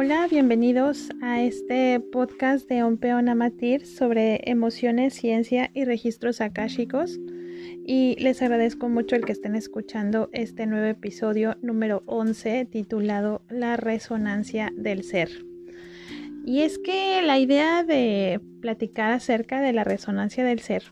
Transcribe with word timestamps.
Hola, 0.00 0.28
bienvenidos 0.30 1.10
a 1.22 1.42
este 1.42 1.98
podcast 1.98 2.68
de 2.68 2.84
Ompeon 2.84 3.28
Amatir 3.28 3.84
sobre 3.84 4.48
emociones, 4.48 5.14
ciencia 5.14 5.72
y 5.74 5.84
registros 5.84 6.40
akáshicos. 6.40 7.18
Y 7.84 8.14
les 8.20 8.40
agradezco 8.40 8.88
mucho 8.88 9.16
el 9.16 9.24
que 9.24 9.32
estén 9.32 9.56
escuchando 9.56 10.30
este 10.32 10.66
nuevo 10.66 10.86
episodio 10.86 11.56
número 11.62 12.04
11 12.06 12.66
titulado 12.66 13.42
La 13.48 13.76
resonancia 13.76 14.70
del 14.76 15.02
ser. 15.02 15.30
Y 16.44 16.60
es 16.60 16.78
que 16.78 17.20
la 17.22 17.40
idea 17.40 17.82
de 17.82 18.40
platicar 18.62 19.10
acerca 19.10 19.60
de 19.60 19.72
la 19.72 19.82
resonancia 19.82 20.44
del 20.44 20.60
ser 20.60 20.84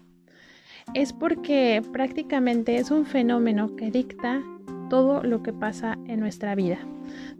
es 0.95 1.13
porque 1.13 1.81
prácticamente 1.93 2.75
es 2.79 2.91
un 2.91 3.07
fenómeno 3.07 3.77
que 3.77 3.93
dicta 3.93 4.43
todo 4.89 5.23
lo 5.23 5.43
que 5.43 5.53
pasa 5.53 5.99
en 6.07 6.21
nuestra 6.21 6.55
vida, 6.55 6.79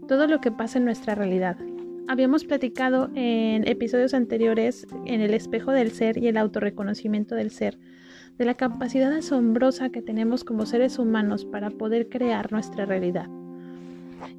todo 0.09 0.27
lo 0.27 0.41
que 0.41 0.51
pasa 0.51 0.79
en 0.79 0.85
nuestra 0.85 1.15
realidad. 1.15 1.57
Habíamos 2.09 2.45
platicado 2.45 3.11
en 3.15 3.67
episodios 3.67 4.15
anteriores 4.15 4.87
en 5.07 5.21
el 5.21 5.35
espejo 5.35 5.73
del 5.73 5.91
ser 5.91 6.19
y 6.19 6.29
el 6.29 6.37
autorreconocimiento 6.37 7.35
del 7.35 7.51
ser, 7.51 7.79
de 8.39 8.45
la 8.45 8.55
capacidad 8.55 9.13
asombrosa 9.13 9.91
que 9.91 10.03
tenemos 10.03 10.45
como 10.45 10.67
seres 10.67 10.99
humanos 10.99 11.45
para 11.45 11.71
poder 11.71 12.09
crear 12.09 12.53
nuestra 12.53 12.87
realidad. 12.87 13.29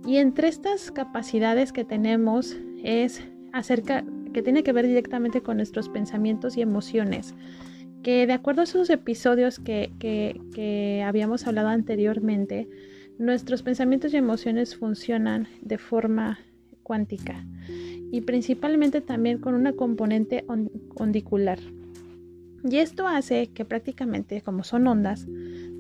Y 0.06 0.18
entre 0.18 0.48
estas 0.48 0.92
capacidades 0.92 1.74
que 1.74 1.84
tenemos 1.84 2.58
es 2.84 3.22
acerca 3.52 4.06
que 4.34 4.42
tiene 4.42 4.64
que 4.64 4.74
ver 4.74 4.88
directamente 4.88 5.42
con 5.42 5.58
nuestros 5.58 5.90
pensamientos 5.90 6.58
y 6.58 6.62
emociones, 6.62 7.36
que 8.04 8.28
de 8.28 8.34
acuerdo 8.34 8.62
a 8.62 8.66
esos 8.66 8.90
episodios 8.90 9.60
que, 9.60 9.92
que 10.00 11.04
habíamos 11.06 11.48
hablado 11.48 11.70
anteriormente, 11.70 12.70
Nuestros 13.20 13.64
pensamientos 13.64 14.14
y 14.14 14.18
emociones 14.18 14.76
funcionan 14.76 15.48
de 15.62 15.78
forma 15.78 16.40
cuántica 16.84 17.44
y 18.12 18.22
principalmente 18.22 19.02
también 19.02 19.40
con 19.40 19.56
una 19.56 19.74
componente 19.74 20.46
ondicular. 20.96 21.60
Y 22.64 22.78
esto 22.78 23.08
hace 23.08 23.48
que 23.48 23.66
prácticamente, 23.66 24.42
como 24.42 24.64
son 24.64 24.88
ondas, 24.88 25.26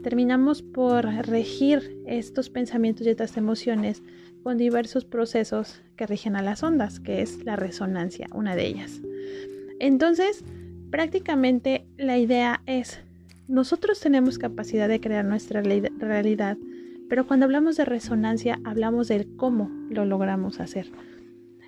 terminamos 0.04 0.62
por 0.62 1.06
regir 1.06 1.98
estos 2.06 2.50
pensamientos 2.50 3.06
y 3.06 3.12
estas 3.12 3.38
emociones 3.38 4.04
con 4.44 4.58
diversos 4.58 5.06
procesos 5.06 5.82
que 5.96 6.08
rigen 6.08 6.36
a 6.36 6.42
las 6.42 6.64
ondas, 6.64 7.00
que 7.00 7.22
es 7.22 7.44
la 7.44 7.56
resonancia, 7.56 8.28
una 8.34 8.56
de 8.56 8.68
ellas. 8.68 9.02
Entonces, 9.80 10.44
prácticamente 10.90 11.86
la 11.98 12.18
idea 12.18 12.62
es, 12.66 13.00
nosotros 13.48 14.00
tenemos 14.00 14.38
capacidad 14.40 14.88
de 14.88 15.00
crear 15.00 15.26
nuestra 15.26 15.62
realidad 15.62 16.58
pero 17.10 17.28
cuando 17.28 17.46
hablamos 17.46 17.78
de 17.78 17.86
resonancia, 17.86 18.60
hablamos 18.64 19.08
del 19.08 19.36
cómo 19.36 19.70
lo 19.90 20.06
logramos 20.06 20.60
hacer. 20.60 20.92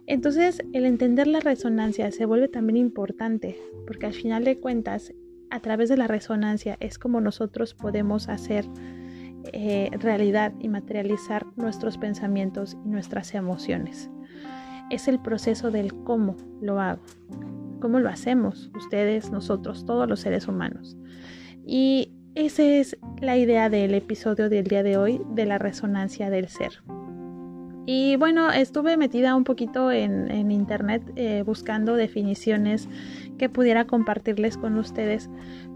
Entonces, 0.05 0.63
el 0.73 0.85
entender 0.85 1.27
la 1.27 1.39
resonancia 1.39 2.11
se 2.11 2.25
vuelve 2.25 2.47
también 2.47 2.77
importante, 2.77 3.57
porque 3.85 4.07
al 4.07 4.13
final 4.13 4.43
de 4.43 4.59
cuentas, 4.59 5.13
a 5.51 5.59
través 5.59 5.89
de 5.89 5.97
la 5.97 6.07
resonancia 6.07 6.77
es 6.79 6.99
como 6.99 7.21
nosotros 7.21 7.73
podemos 7.73 8.27
hacer 8.27 8.65
eh, 9.53 9.89
realidad 9.99 10.53
y 10.59 10.67
materializar 10.67 11.45
nuestros 11.55 11.97
pensamientos 11.97 12.77
y 12.85 12.89
nuestras 12.89 13.33
emociones. 13.33 14.09
Es 14.89 15.07
el 15.07 15.19
proceso 15.19 15.71
del 15.71 15.93
cómo 16.03 16.35
lo 16.61 16.79
hago, 16.79 17.01
cómo 17.79 17.99
lo 17.99 18.09
hacemos 18.09 18.71
ustedes, 18.75 19.31
nosotros, 19.31 19.85
todos 19.85 20.09
los 20.09 20.19
seres 20.19 20.47
humanos. 20.47 20.97
Y 21.65 22.11
esa 22.35 22.63
es 22.63 22.97
la 23.21 23.37
idea 23.37 23.69
del 23.69 23.93
episodio 23.93 24.49
del 24.49 24.65
día 24.65 24.83
de 24.83 24.97
hoy 24.97 25.21
de 25.31 25.45
la 25.45 25.57
resonancia 25.57 26.29
del 26.29 26.47
ser. 26.47 26.81
Y 27.85 28.17
bueno, 28.17 28.51
estuve 28.51 28.97
metida 28.97 29.33
un 29.33 29.43
poquito 29.43 29.91
en, 29.91 30.51
internet 30.51 31.01
eh, 31.15 31.41
buscando 31.43 31.95
definiciones 31.95 32.87
que 33.39 33.49
pudiera 33.49 33.85
compartirles 33.85 34.57
con 34.57 34.77
ustedes, 34.77 35.27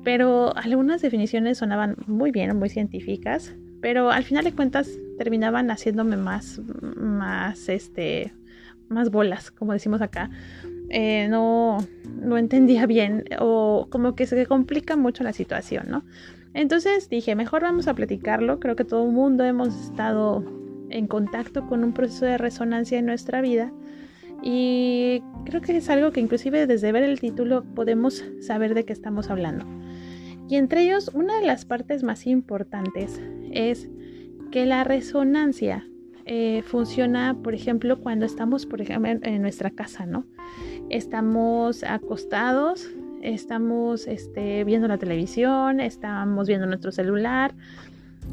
pero 0.03 0.55
algunas 0.55 1.01
definiciones 1.01 1.57
sonaban 1.57 1.95
muy 2.05 2.29
bien, 2.29 2.55
muy 2.55 2.69
científicas, 2.69 3.55
pero 3.81 4.11
al 4.11 4.23
final 4.23 4.43
de 4.43 4.53
cuentas 4.53 4.91
terminaban 5.17 5.71
haciéndome 5.71 6.15
más, 6.15 6.61
más, 6.95 7.67
este, 7.67 8.31
más 8.89 9.09
bolas, 9.09 9.49
como 9.49 9.73
decimos 9.73 10.01
acá. 10.01 10.29
Eh, 10.89 11.27
no, 11.29 11.79
no 12.21 12.37
entendía 12.37 12.85
bien 12.85 13.23
o 13.39 13.87
como 13.89 14.13
que 14.13 14.27
se 14.27 14.45
complica 14.45 14.95
mucho 14.95 15.23
la 15.23 15.33
situación, 15.33 15.85
¿no? 15.89 16.03
Entonces 16.53 17.09
dije, 17.09 17.35
mejor 17.35 17.63
vamos 17.63 17.87
a 17.87 17.93
platicarlo. 17.93 18.59
Creo 18.59 18.75
que 18.75 18.85
todo 18.85 19.05
el 19.05 19.11
mundo 19.11 19.43
hemos 19.43 19.75
estado 19.75 20.43
en 20.89 21.07
contacto 21.07 21.67
con 21.67 21.83
un 21.83 21.93
proceso 21.93 22.25
de 22.25 22.37
resonancia 22.37 22.99
en 22.99 23.05
nuestra 23.05 23.41
vida. 23.41 23.71
Y 24.43 25.23
creo 25.45 25.61
que 25.61 25.77
es 25.77 25.89
algo 25.89 26.11
que 26.11 26.19
inclusive 26.19 26.67
desde 26.67 26.91
ver 26.91 27.03
el 27.03 27.19
título 27.19 27.63
podemos 27.63 28.23
saber 28.41 28.73
de 28.73 28.85
qué 28.85 28.93
estamos 28.93 29.29
hablando. 29.29 29.65
Y 30.49 30.57
entre 30.57 30.83
ellos, 30.83 31.09
una 31.13 31.39
de 31.39 31.47
las 31.47 31.65
partes 31.65 32.03
más 32.03 32.27
importantes 32.27 33.21
es 33.51 33.89
que 34.51 34.65
la 34.65 34.83
resonancia 34.83 35.87
eh, 36.25 36.61
funciona, 36.65 37.35
por 37.41 37.53
ejemplo, 37.53 37.99
cuando 37.99 38.25
estamos, 38.25 38.65
por 38.65 38.81
ejemplo, 38.81 39.11
en 39.21 39.41
nuestra 39.41 39.71
casa, 39.71 40.05
¿no? 40.05 40.25
Estamos 40.89 41.83
acostados, 41.83 42.87
estamos 43.23 44.07
este, 44.07 44.63
viendo 44.65 44.87
la 44.87 44.97
televisión, 44.97 45.79
estamos 45.79 46.47
viendo 46.47 46.67
nuestro 46.67 46.91
celular 46.91 47.55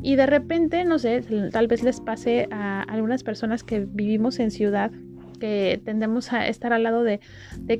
y 0.02 0.16
de 0.16 0.26
repente, 0.26 0.84
no 0.84 0.98
sé, 0.98 1.22
tal 1.52 1.66
vez 1.68 1.82
les 1.82 2.00
pase 2.00 2.48
a 2.50 2.82
algunas 2.82 3.22
personas 3.22 3.62
que 3.62 3.80
vivimos 3.80 4.38
en 4.40 4.50
ciudad 4.50 4.90
que 5.38 5.80
tendemos 5.84 6.32
a 6.32 6.46
estar 6.48 6.72
al 6.72 6.82
lado 6.82 7.02
de, 7.02 7.20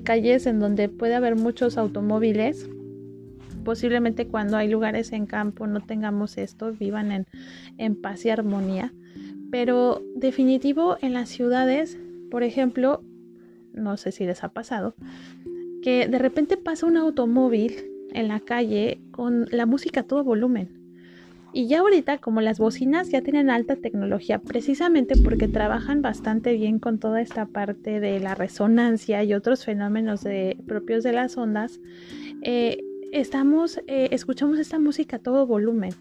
calles 0.02 0.46
en 0.46 0.60
donde 0.60 0.88
puede 0.88 1.14
haber 1.14 1.36
muchos 1.36 1.76
automóviles. 1.76 2.68
Posiblemente 3.64 4.26
cuando 4.26 4.56
hay 4.56 4.68
lugares 4.68 5.12
en 5.12 5.26
campo 5.26 5.66
no 5.66 5.80
tengamos 5.80 6.38
esto, 6.38 6.72
vivan 6.72 7.12
en, 7.12 7.26
en 7.76 8.00
paz 8.00 8.24
y 8.24 8.30
armonía. 8.30 8.94
Pero 9.50 10.02
definitivo 10.14 10.96
en 11.02 11.12
las 11.12 11.28
ciudades, 11.28 11.98
por 12.30 12.42
ejemplo, 12.42 13.02
no 13.74 13.96
sé 13.96 14.12
si 14.12 14.24
les 14.24 14.42
ha 14.42 14.48
pasado, 14.48 14.94
que 15.82 16.08
de 16.08 16.18
repente 16.18 16.56
pasa 16.56 16.86
un 16.86 16.96
automóvil 16.96 17.90
en 18.12 18.28
la 18.28 18.40
calle 18.40 19.00
con 19.10 19.46
la 19.50 19.66
música 19.66 20.00
a 20.00 20.02
todo 20.04 20.24
volumen. 20.24 20.80
Y 21.52 21.66
ya 21.66 21.80
ahorita 21.80 22.18
como 22.18 22.40
las 22.40 22.58
bocinas 22.58 23.10
ya 23.10 23.22
tienen 23.22 23.50
alta 23.50 23.74
tecnología, 23.74 24.38
precisamente 24.38 25.14
porque 25.16 25.48
trabajan 25.48 26.00
bastante 26.00 26.52
bien 26.52 26.78
con 26.78 26.98
toda 26.98 27.20
esta 27.20 27.46
parte 27.46 27.98
de 27.98 28.20
la 28.20 28.36
resonancia 28.36 29.24
y 29.24 29.34
otros 29.34 29.64
fenómenos 29.64 30.24
propios 30.66 31.02
de 31.02 31.12
las 31.12 31.36
ondas, 31.36 31.80
eh, 32.42 32.78
estamos, 33.10 33.80
eh, 33.88 34.08
escuchamos 34.12 34.58
esta 34.60 34.78
música 34.78 35.16
a 35.16 35.20
todo 35.20 35.44
volumen. 35.44 35.92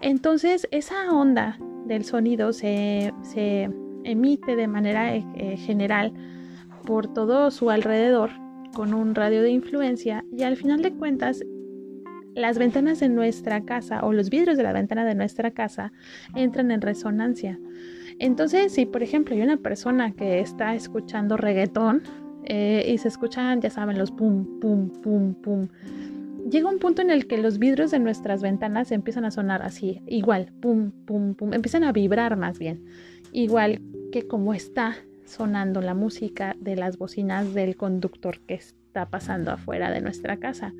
Entonces 0.00 0.66
esa 0.70 1.12
onda 1.12 1.58
del 1.86 2.04
sonido 2.04 2.54
se, 2.54 3.12
emite 4.04 4.56
de 4.56 4.66
manera 4.66 5.14
eh, 5.14 5.22
general 5.58 6.14
por 6.86 7.12
todo 7.12 7.50
su 7.50 7.68
alrededor 7.68 8.30
con 8.74 8.94
un 8.94 9.14
radio 9.14 9.42
de 9.42 9.50
influencia 9.50 10.24
y 10.32 10.42
al 10.42 10.56
final 10.56 10.82
de 10.82 10.92
cuentas 10.92 11.42
las 12.34 12.58
ventanas 12.58 13.00
de 13.00 13.08
nuestra 13.08 13.64
casa 13.64 14.04
o 14.04 14.12
los 14.12 14.30
vidrios 14.30 14.56
de 14.56 14.62
la 14.62 14.72
ventana 14.72 15.04
de 15.04 15.14
nuestra 15.14 15.50
casa 15.50 15.92
entran 16.34 16.70
en 16.70 16.80
resonancia. 16.80 17.58
Entonces, 18.18 18.72
si 18.72 18.86
por 18.86 19.02
ejemplo 19.02 19.34
hay 19.34 19.42
una 19.42 19.56
persona 19.56 20.12
que 20.12 20.40
está 20.40 20.74
escuchando 20.74 21.36
reggaetón 21.36 22.02
eh, 22.44 22.84
y 22.88 22.98
se 22.98 23.08
escuchan, 23.08 23.60
ya 23.60 23.70
saben, 23.70 23.98
los 23.98 24.10
pum, 24.10 24.60
pum, 24.60 24.90
pum, 25.02 25.34
pum, 25.34 25.68
llega 26.50 26.68
un 26.68 26.78
punto 26.78 27.02
en 27.02 27.10
el 27.10 27.26
que 27.26 27.38
los 27.38 27.58
vidrios 27.58 27.90
de 27.90 27.98
nuestras 27.98 28.42
ventanas 28.42 28.92
empiezan 28.92 29.24
a 29.24 29.30
sonar 29.30 29.62
así, 29.62 30.02
igual, 30.06 30.52
pum, 30.60 30.90
pum, 31.06 31.34
pum, 31.34 31.52
empiezan 31.52 31.84
a 31.84 31.92
vibrar 31.92 32.36
más 32.36 32.58
bien, 32.58 32.84
igual 33.32 33.80
que 34.12 34.26
como 34.26 34.54
está 34.54 34.96
sonando 35.30 35.80
la 35.80 35.94
música 35.94 36.56
de 36.60 36.76
las 36.76 36.98
bocinas 36.98 37.54
del 37.54 37.76
conductor 37.76 38.40
que 38.40 38.54
está 38.54 39.08
pasando 39.08 39.52
afuera 39.52 39.90
de 39.90 40.00
nuestra 40.00 40.38
casa. 40.38 40.74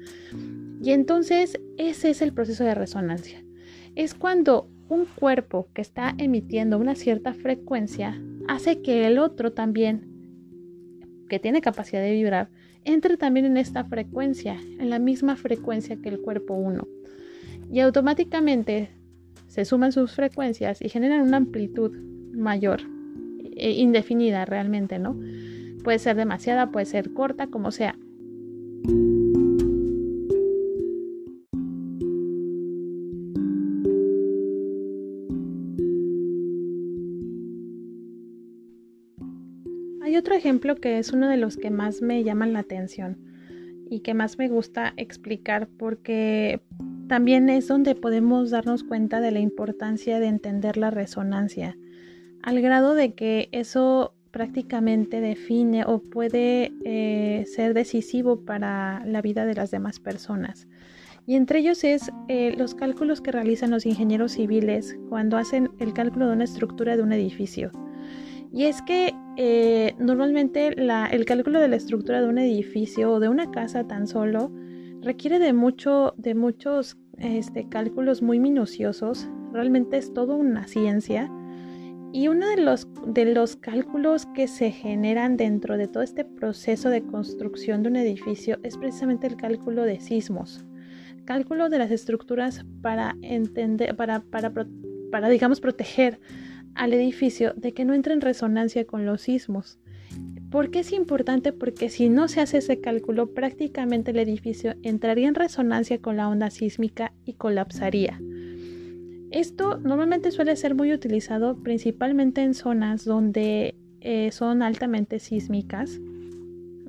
Y 0.82 0.90
entonces 0.90 1.60
ese 1.78 2.10
es 2.10 2.20
el 2.20 2.32
proceso 2.32 2.64
de 2.64 2.74
resonancia. 2.74 3.42
Es 3.94 4.14
cuando 4.14 4.68
un 4.88 5.04
cuerpo 5.04 5.68
que 5.72 5.82
está 5.82 6.14
emitiendo 6.18 6.78
una 6.78 6.96
cierta 6.96 7.32
frecuencia 7.32 8.20
hace 8.48 8.82
que 8.82 9.06
el 9.06 9.18
otro 9.18 9.52
también, 9.52 10.08
que 11.28 11.38
tiene 11.38 11.60
capacidad 11.60 12.02
de 12.02 12.12
vibrar, 12.12 12.50
entre 12.84 13.16
también 13.16 13.46
en 13.46 13.56
esta 13.56 13.84
frecuencia, 13.84 14.56
en 14.78 14.90
la 14.90 14.98
misma 14.98 15.36
frecuencia 15.36 15.96
que 15.96 16.08
el 16.08 16.20
cuerpo 16.20 16.54
1. 16.54 16.88
Y 17.70 17.80
automáticamente 17.80 18.90
se 19.46 19.64
suman 19.64 19.92
sus 19.92 20.12
frecuencias 20.12 20.82
y 20.82 20.88
generan 20.88 21.20
una 21.20 21.36
amplitud 21.36 21.92
mayor 22.32 22.80
indefinida 23.60 24.44
realmente, 24.44 24.98
¿no? 24.98 25.18
Puede 25.84 25.98
ser 25.98 26.16
demasiada, 26.16 26.70
puede 26.70 26.86
ser 26.86 27.12
corta, 27.12 27.46
como 27.46 27.70
sea. 27.70 27.96
Hay 40.02 40.16
otro 40.16 40.34
ejemplo 40.34 40.74
que 40.76 40.98
es 40.98 41.12
uno 41.12 41.28
de 41.28 41.36
los 41.36 41.56
que 41.56 41.70
más 41.70 42.02
me 42.02 42.24
llaman 42.24 42.52
la 42.52 42.58
atención 42.58 43.18
y 43.88 44.00
que 44.00 44.14
más 44.14 44.38
me 44.38 44.48
gusta 44.48 44.92
explicar 44.96 45.68
porque 45.78 46.60
también 47.08 47.48
es 47.48 47.68
donde 47.68 47.94
podemos 47.94 48.50
darnos 48.50 48.84
cuenta 48.84 49.20
de 49.20 49.32
la 49.32 49.40
importancia 49.40 50.20
de 50.20 50.28
entender 50.28 50.76
la 50.76 50.90
resonancia, 50.90 51.76
al 52.42 52.60
grado 52.60 52.94
de 52.94 53.14
que 53.14 53.48
eso 53.52 54.14
prácticamente 54.30 55.20
define 55.20 55.84
o 55.84 55.98
puede 55.98 56.72
eh, 56.84 57.44
ser 57.46 57.74
decisivo 57.74 58.44
para 58.44 59.04
la 59.04 59.22
vida 59.22 59.44
de 59.44 59.54
las 59.54 59.70
demás 59.70 59.98
personas. 59.98 60.68
Y 61.26 61.36
entre 61.36 61.60
ellos 61.60 61.84
es 61.84 62.10
eh, 62.28 62.54
los 62.56 62.74
cálculos 62.74 63.20
que 63.20 63.32
realizan 63.32 63.70
los 63.70 63.86
ingenieros 63.86 64.32
civiles 64.32 64.98
cuando 65.08 65.36
hacen 65.36 65.70
el 65.78 65.92
cálculo 65.92 66.28
de 66.28 66.32
una 66.34 66.44
estructura 66.44 66.96
de 66.96 67.02
un 67.02 67.12
edificio. 67.12 67.70
Y 68.52 68.64
es 68.64 68.82
que 68.82 69.14
eh, 69.36 69.94
normalmente 69.98 70.68
el 70.68 71.24
cálculo 71.24 71.60
de 71.60 71.68
la 71.68 71.76
estructura 71.76 72.20
de 72.20 72.28
un 72.28 72.38
edificio 72.38 73.12
o 73.12 73.20
de 73.20 73.28
una 73.28 73.50
casa 73.50 73.86
tan 73.86 74.06
solo 74.08 74.50
requiere 75.02 75.38
de, 75.38 75.52
mucho, 75.52 76.14
de 76.16 76.34
muchos 76.34 76.96
este, 77.18 77.68
cálculos 77.68 78.22
muy 78.22 78.40
minuciosos. 78.40 79.28
Realmente 79.52 79.98
es 79.98 80.12
todo 80.12 80.34
una 80.36 80.66
ciencia. 80.66 81.30
Y 82.12 82.26
uno 82.26 82.48
de 82.48 82.56
los, 82.56 82.88
de 83.06 83.24
los 83.26 83.54
cálculos 83.54 84.26
que 84.26 84.48
se 84.48 84.72
generan 84.72 85.36
dentro 85.36 85.76
de 85.76 85.86
todo 85.86 86.02
este 86.02 86.24
proceso 86.24 86.90
de 86.90 87.02
construcción 87.02 87.82
de 87.82 87.88
un 87.88 87.96
edificio 87.96 88.58
es 88.64 88.76
precisamente 88.76 89.28
el 89.28 89.36
cálculo 89.36 89.84
de 89.84 90.00
sismos. 90.00 90.64
Cálculo 91.24 91.68
de 91.68 91.78
las 91.78 91.92
estructuras 91.92 92.64
para 92.82 93.16
entender, 93.22 93.94
para, 93.94 94.20
para, 94.22 94.52
para 95.12 95.28
digamos, 95.28 95.60
proteger 95.60 96.20
al 96.74 96.92
edificio 96.94 97.52
de 97.56 97.72
que 97.72 97.84
no 97.84 97.94
entre 97.94 98.14
en 98.14 98.20
resonancia 98.20 98.84
con 98.86 99.06
los 99.06 99.22
sismos. 99.22 99.78
¿Por 100.50 100.72
qué 100.72 100.80
es 100.80 100.92
importante? 100.92 101.52
Porque 101.52 101.90
si 101.90 102.08
no 102.08 102.26
se 102.26 102.40
hace 102.40 102.58
ese 102.58 102.80
cálculo, 102.80 103.32
prácticamente 103.32 104.10
el 104.10 104.18
edificio 104.18 104.74
entraría 104.82 105.28
en 105.28 105.36
resonancia 105.36 106.00
con 106.00 106.16
la 106.16 106.28
onda 106.28 106.50
sísmica 106.50 107.12
y 107.24 107.34
colapsaría. 107.34 108.20
Esto 109.30 109.78
normalmente 109.78 110.30
suele 110.30 110.56
ser 110.56 110.74
muy 110.74 110.92
utilizado 110.92 111.56
principalmente 111.62 112.42
en 112.42 112.54
zonas 112.54 113.04
donde 113.04 113.74
eh, 114.00 114.30
son 114.32 114.62
altamente 114.62 115.18
sísmicas 115.18 116.00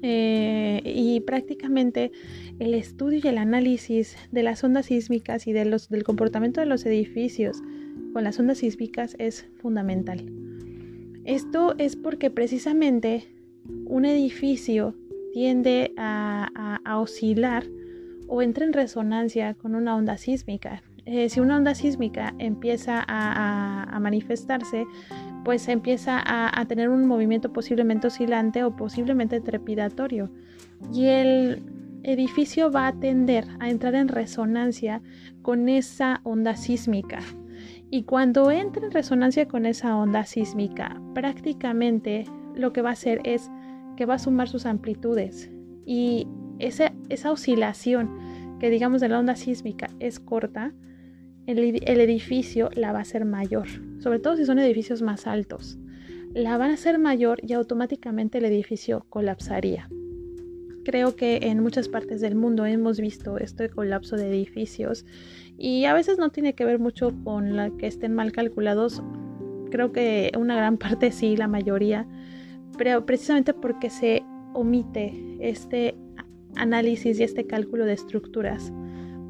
eh, 0.01 0.81
y 0.83 1.19
prácticamente 1.19 2.11
el 2.59 2.73
estudio 2.73 3.19
y 3.23 3.27
el 3.27 3.37
análisis 3.37 4.17
de 4.31 4.43
las 4.43 4.63
ondas 4.63 4.87
sísmicas 4.87 5.45
y 5.45 5.53
del 5.53 5.77
comportamiento 6.03 6.59
de 6.59 6.65
los 6.65 6.85
edificios 6.85 7.61
con 8.13 8.23
las 8.23 8.39
ondas 8.39 8.59
sísmicas 8.59 9.15
es 9.19 9.45
fundamental. 9.61 10.25
Esto 11.25 11.75
es 11.77 11.95
porque 11.95 12.31
precisamente 12.31 13.27
un 13.85 14.05
edificio 14.05 14.95
tiende 15.33 15.93
a, 15.97 16.79
oscilar 16.99 17.65
o 18.27 18.41
entra 18.41 18.65
en 18.65 18.73
resonancia 18.73 19.53
con 19.53 19.75
una 19.75 19.95
onda 19.95 20.17
sísmica. 20.17 20.83
Eh, 21.05 21.29
si 21.29 21.39
una 21.39 21.57
onda 21.57 21.73
sísmica 21.73 22.33
empieza 22.37 23.03
a, 23.07 23.99
manifestarse, 23.99 24.85
pues 25.43 25.67
empieza 25.67 26.21
a, 26.23 26.65
tener 26.65 26.89
un 26.89 27.05
movimiento 27.05 27.51
posiblemente 27.51 28.07
oscilante 28.07 28.63
o 28.63 28.75
posiblemente 28.75 29.41
trepidatorio. 29.41 30.29
Y 30.93 31.05
el 31.05 31.63
edificio 32.03 32.71
va 32.71 32.87
a 32.87 32.93
tender 32.93 33.45
a 33.59 33.69
entrar 33.69 33.95
en 33.95 34.07
resonancia 34.07 35.01
con 35.41 35.69
esa 35.69 36.21
onda 36.23 36.55
sísmica. 36.55 37.19
Y 37.89 38.03
cuando 38.03 38.51
entre 38.51 38.85
en 38.85 38.91
resonancia 38.91 39.47
con 39.47 39.65
esa 39.65 39.97
onda 39.97 40.23
sísmica, 40.23 41.01
prácticamente 41.13 42.25
lo 42.55 42.73
que 42.73 42.81
va 42.81 42.89
a 42.89 42.93
hacer 42.93 43.21
es 43.23 43.51
que 43.97 44.05
va 44.05 44.15
a 44.15 44.19
sumar 44.19 44.47
sus 44.47 44.65
amplitudes. 44.65 45.51
Y 45.85 46.27
esa, 46.59 46.93
esa 47.09 47.31
oscilación 47.31 48.09
que 48.59 48.69
digamos 48.69 49.01
de 49.01 49.09
la 49.09 49.19
onda 49.19 49.35
sísmica 49.35 49.89
es 49.99 50.19
corta, 50.19 50.73
el, 51.47 51.59
edificio 51.99 52.69
la 52.75 52.91
va 52.91 52.99
a 52.99 53.01
hacer 53.01 53.25
mayor, 53.25 53.67
sobre 53.99 54.19
todo 54.19 54.35
si 54.35 54.45
son 54.45 54.59
edificios 54.59 55.01
más 55.01 55.27
altos. 55.27 55.77
La 56.33 56.57
van 56.57 56.71
a 56.71 56.75
hacer 56.75 56.97
mayor 56.97 57.39
y 57.43 57.53
automáticamente 57.53 58.37
el 58.37 58.45
edificio 58.45 59.05
colapsaría. 59.09 59.89
Creo 60.85 61.15
que 61.15 61.39
en 61.43 61.61
muchas 61.61 61.89
partes 61.89 62.21
del 62.21 62.35
mundo 62.35 62.65
hemos 62.65 62.99
visto 62.99 63.37
este 63.37 63.69
colapso 63.69 64.15
de 64.15 64.29
edificios 64.29 65.05
y 65.57 65.85
a 65.85 65.93
veces 65.93 66.17
no 66.17 66.29
tiene 66.29 66.55
que 66.55 66.65
ver 66.65 66.79
mucho 66.79 67.13
con 67.23 67.77
que 67.77 67.87
estén 67.87 68.13
mal 68.15 68.31
calculados. 68.31 69.03
Creo 69.69 69.91
que 69.91 70.31
una 70.37 70.55
gran 70.55 70.77
parte 70.77 71.11
sí, 71.11 71.37
la 71.37 71.47
mayoría, 71.47 72.07
pero 72.77 73.05
precisamente 73.05 73.53
porque 73.53 73.89
se 73.89 74.23
omite 74.53 75.37
este 75.39 75.95
análisis 76.55 77.19
y 77.19 77.23
este 77.23 77.45
cálculo 77.45 77.85
de 77.85 77.93
estructuras 77.93 78.71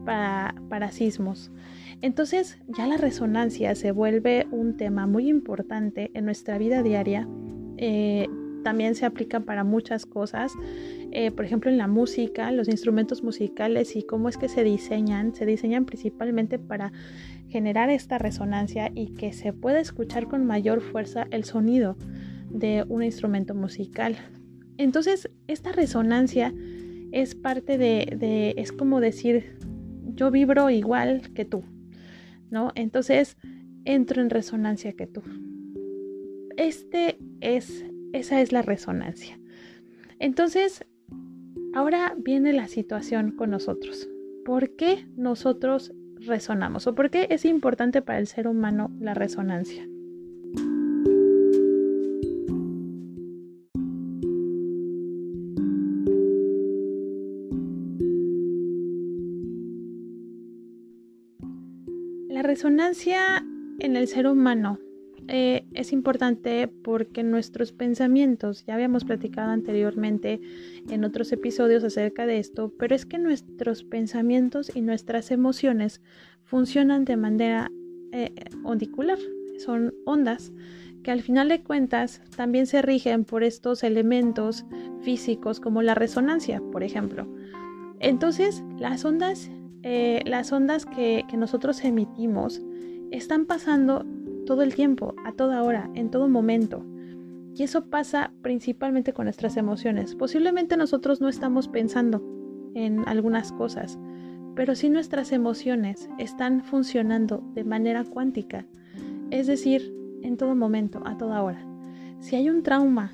para, 0.06 0.56
para 0.70 0.92
sismos. 0.92 1.52
Entonces 2.02 2.58
ya 2.68 2.88
la 2.88 2.98
resonancia 2.98 3.76
se 3.76 3.92
vuelve 3.92 4.48
un 4.52 4.76
tema 4.76 5.06
muy 5.06 5.30
importante 5.30 6.10
en 6.14 6.26
nuestra 6.26 6.58
vida 6.58 6.82
diaria. 6.82 7.28
Eh, 7.78 8.28
también 8.64 8.96
se 8.96 9.06
aplica 9.06 9.40
para 9.42 9.64
muchas 9.64 10.06
cosas, 10.06 10.54
eh, 11.12 11.32
por 11.32 11.46
ejemplo 11.46 11.70
en 11.72 11.78
la 11.78 11.88
música, 11.88 12.52
los 12.52 12.68
instrumentos 12.68 13.24
musicales 13.24 13.96
y 13.96 14.04
cómo 14.04 14.30
es 14.30 14.38
que 14.38 14.50
se 14.50 14.64
diseñan, 14.64 15.34
se 15.34 15.46
diseñan 15.46 15.86
principalmente 15.86 16.60
para 16.60 16.92
generar 17.50 17.90
esta 17.90 18.18
resonancia 18.18 18.92
y 18.94 19.14
que 19.16 19.34
se 19.34 19.52
pueda 19.52 19.80
escuchar 19.80 20.28
con 20.28 20.46
mayor 20.46 20.82
fuerza 20.82 21.28
el 21.32 21.44
sonido 21.44 21.98
de 22.50 22.86
un 22.88 23.04
instrumento 23.04 23.56
musical. 23.56 24.16
Entonces, 24.78 25.30
esta 25.48 25.72
resonancia 25.72 26.54
es 27.12 27.36
parte 27.36 27.78
de, 27.78 28.16
de 28.18 28.54
es 28.58 28.72
como 28.72 29.00
decir, 29.00 29.58
yo 30.16 30.32
vibro 30.32 30.70
igual 30.70 31.34
que 31.34 31.46
tú, 31.46 31.64
¿no? 32.50 32.72
Entonces, 32.76 33.38
entro 33.86 34.22
en 34.22 34.30
resonancia 34.30 34.94
que 34.94 35.08
tú. 35.08 35.24
Este 36.58 37.18
es 37.40 37.86
esa 38.14 38.42
es 38.42 38.52
la 38.52 38.62
resonancia. 38.62 39.40
Entonces, 40.20 40.86
ahora 41.74 42.14
viene 42.18 42.54
la 42.54 42.68
situación 42.68 43.32
con 43.32 43.50
nosotros. 43.50 44.10
¿Por 44.46 44.76
qué 44.76 45.08
nosotros 45.16 45.94
resonamos? 46.20 46.88
¿O 46.88 46.96
por 46.96 47.10
qué 47.10 47.28
es 47.30 47.46
importante 47.46 48.02
para 48.02 48.20
el 48.20 48.28
ser 48.28 48.48
humano 48.48 48.92
la 49.00 49.14
resonancia? 49.14 49.88
Resonancia 62.42 63.46
en 63.78 63.96
el 63.96 64.08
ser 64.08 64.26
humano 64.26 64.80
eh, 65.28 65.68
es 65.76 65.94
importante 65.94 66.68
porque 66.68 67.22
nuestros 67.22 67.72
pensamientos, 67.72 68.66
ya 68.66 68.74
habíamos 68.74 69.06
platicado 69.06 69.52
anteriormente 69.52 70.42
en 70.90 71.04
otros 71.04 71.32
episodios 71.32 71.84
acerca 71.84 72.26
de 72.26 72.40
esto, 72.40 72.74
pero 72.80 72.96
es 72.96 73.06
que 73.06 73.20
nuestros 73.20 73.84
pensamientos 73.84 74.76
y 74.76 74.82
nuestras 74.82 75.30
emociones 75.30 76.02
funcionan 76.44 77.06
de 77.06 77.16
manera 77.16 77.72
eh, 78.12 78.34
ondicular, 78.64 79.20
son 79.60 79.94
ondas 80.06 80.52
que 81.04 81.12
al 81.12 81.22
final 81.22 81.48
de 81.48 81.62
cuentas 81.62 82.22
también 82.36 82.66
se 82.66 82.82
rigen 82.82 83.24
por 83.24 83.44
estos 83.44 83.84
elementos 83.84 84.66
físicos 85.02 85.60
como 85.60 85.84
la 85.84 85.94
resonancia, 85.94 86.60
por 86.72 86.84
ejemplo. 86.84 87.28
Entonces, 88.00 88.64
las 88.80 89.06
ondas, 89.06 89.52
eh, 89.84 90.22
las 90.26 90.52
ondas 90.52 90.86
que, 90.86 91.24
que 91.30 91.38
nosotros 91.38 91.84
emitimos 91.84 92.62
están 93.12 93.46
pasando 93.46 94.06
todo 94.46 94.64
el 94.64 94.76
tiempo, 94.76 95.16
a 95.26 95.34
toda 95.34 95.64
hora, 95.64 95.90
en 95.96 96.10
todo 96.10 96.28
momento. 96.28 96.86
Y 97.56 97.64
eso 97.64 97.86
pasa 97.86 98.32
principalmente 98.42 99.14
con 99.14 99.26
nuestras 99.26 99.58
emociones. 99.58 100.16
Posiblemente 100.16 100.78
nosotros 100.78 101.20
no 101.20 101.30
estamos 101.30 101.68
pensando 101.68 102.24
en 102.76 103.08
algunas 103.08 103.52
cosas, 103.52 104.00
pero 104.56 104.76
sí 104.76 104.90
nuestras 104.90 105.32
emociones 105.32 106.10
están 106.18 106.64
funcionando 106.64 107.44
de 107.54 107.64
manera 107.64 108.04
cuántica, 108.04 108.66
es 109.30 109.48
decir, 109.48 109.94
en 110.22 110.38
todo 110.38 110.56
momento, 110.56 111.02
a 111.06 111.18
toda 111.18 111.42
hora. 111.42 111.66
Si 112.20 112.36
hay 112.36 112.50
un 112.50 112.64
trauma, 112.64 113.14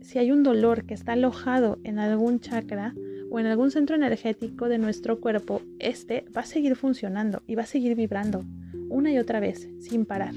si 0.00 0.18
hay 0.18 0.30
un 0.30 0.42
dolor 0.42 0.84
que 0.84 0.94
está 0.94 1.12
alojado 1.12 1.78
en 1.84 1.98
algún 1.98 2.40
chakra 2.40 2.94
o 3.32 3.40
en 3.40 3.46
algún 3.46 3.70
centro 3.70 3.96
energético 3.96 4.68
de 4.68 4.76
nuestro 4.76 5.18
cuerpo, 5.18 5.62
este 5.78 6.26
va 6.36 6.42
a 6.42 6.46
seguir 6.46 6.76
funcionando 6.76 7.42
y 7.46 7.54
va 7.54 7.62
a 7.62 7.66
seguir 7.66 7.96
vibrando 7.96 8.44
una 8.90 9.10
y 9.10 9.16
otra 9.16 9.40
vez, 9.40 9.70
sin 9.80 10.04
parar. 10.04 10.34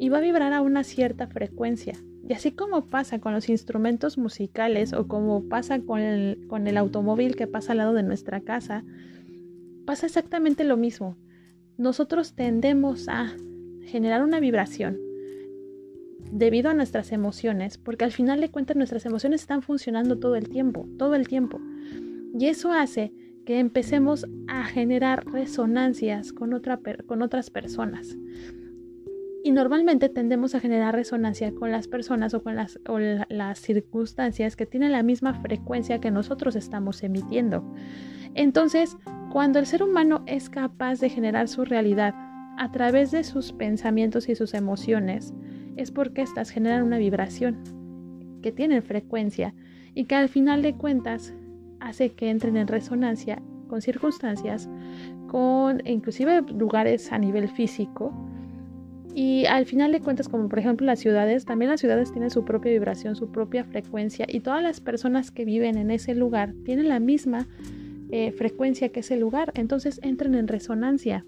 Y 0.00 0.08
va 0.08 0.18
a 0.18 0.22
vibrar 0.22 0.52
a 0.52 0.60
una 0.60 0.82
cierta 0.82 1.28
frecuencia. 1.28 1.94
Y 2.28 2.32
así 2.32 2.50
como 2.50 2.86
pasa 2.86 3.20
con 3.20 3.32
los 3.32 3.48
instrumentos 3.48 4.18
musicales 4.18 4.92
o 4.92 5.06
como 5.06 5.44
pasa 5.48 5.78
con 5.78 6.00
el, 6.00 6.48
con 6.48 6.66
el 6.66 6.78
automóvil 6.78 7.36
que 7.36 7.46
pasa 7.46 7.72
al 7.72 7.78
lado 7.78 7.94
de 7.94 8.02
nuestra 8.02 8.40
casa, 8.40 8.82
pasa 9.84 10.06
exactamente 10.06 10.64
lo 10.64 10.76
mismo. 10.76 11.16
Nosotros 11.78 12.34
tendemos 12.34 13.08
a 13.08 13.36
generar 13.84 14.24
una 14.24 14.40
vibración 14.40 14.98
debido 16.32 16.70
a 16.70 16.74
nuestras 16.74 17.12
emociones, 17.12 17.78
porque 17.78 18.04
al 18.04 18.10
final 18.10 18.40
de 18.40 18.50
cuentas 18.50 18.76
nuestras 18.76 19.06
emociones 19.06 19.42
están 19.42 19.62
funcionando 19.62 20.18
todo 20.18 20.34
el 20.34 20.48
tiempo, 20.48 20.88
todo 20.98 21.14
el 21.14 21.28
tiempo. 21.28 21.60
Y 22.38 22.48
eso 22.48 22.70
hace 22.72 23.12
que 23.46 23.58
empecemos 23.58 24.26
a 24.46 24.64
generar 24.64 25.24
resonancias 25.24 26.32
con, 26.32 26.52
otra, 26.52 26.80
con 27.06 27.22
otras 27.22 27.48
personas. 27.48 28.18
Y 29.42 29.52
normalmente 29.52 30.08
tendemos 30.08 30.54
a 30.54 30.60
generar 30.60 30.94
resonancia 30.94 31.54
con 31.54 31.70
las 31.70 31.88
personas 31.88 32.34
o 32.34 32.42
con 32.42 32.56
las, 32.56 32.78
las 33.28 33.58
circunstancias 33.60 34.54
que 34.54 34.66
tienen 34.66 34.92
la 34.92 35.02
misma 35.02 35.34
frecuencia 35.40 36.00
que 36.00 36.10
nosotros 36.10 36.56
estamos 36.56 37.02
emitiendo. 37.02 37.64
Entonces, 38.34 38.98
cuando 39.32 39.58
el 39.58 39.66
ser 39.66 39.82
humano 39.82 40.22
es 40.26 40.50
capaz 40.50 41.00
de 41.00 41.08
generar 41.08 41.48
su 41.48 41.64
realidad 41.64 42.14
a 42.58 42.70
través 42.70 43.12
de 43.12 43.24
sus 43.24 43.52
pensamientos 43.52 44.28
y 44.28 44.34
sus 44.34 44.52
emociones, 44.52 45.32
es 45.76 45.90
porque 45.90 46.22
éstas 46.22 46.50
generan 46.50 46.82
una 46.82 46.98
vibración 46.98 47.62
que 48.42 48.52
tienen 48.52 48.82
frecuencia 48.82 49.54
y 49.94 50.04
que 50.04 50.16
al 50.16 50.28
final 50.28 50.60
de 50.60 50.74
cuentas 50.74 51.32
hace 51.88 52.10
que 52.10 52.30
entren 52.30 52.56
en 52.56 52.68
resonancia 52.68 53.42
con 53.68 53.82
circunstancias, 53.82 54.68
con 55.28 55.86
inclusive 55.86 56.42
lugares 56.42 57.12
a 57.12 57.18
nivel 57.18 57.48
físico 57.48 58.12
y 59.14 59.46
al 59.46 59.64
final 59.64 59.92
de 59.92 60.00
cuentas, 60.00 60.28
como 60.28 60.46
por 60.48 60.58
ejemplo 60.58 60.86
las 60.86 61.00
ciudades, 61.00 61.46
también 61.46 61.70
las 61.70 61.80
ciudades 61.80 62.12
tienen 62.12 62.30
su 62.30 62.44
propia 62.44 62.72
vibración, 62.72 63.16
su 63.16 63.32
propia 63.32 63.64
frecuencia 63.64 64.26
y 64.28 64.40
todas 64.40 64.62
las 64.62 64.80
personas 64.80 65.30
que 65.30 65.46
viven 65.46 65.78
en 65.78 65.90
ese 65.90 66.14
lugar 66.14 66.52
tienen 66.66 66.88
la 66.88 67.00
misma 67.00 67.46
eh, 68.10 68.30
frecuencia 68.32 68.90
que 68.90 69.00
ese 69.00 69.16
lugar, 69.16 69.52
entonces 69.54 70.00
entran 70.02 70.34
en 70.34 70.48
resonancia. 70.48 71.24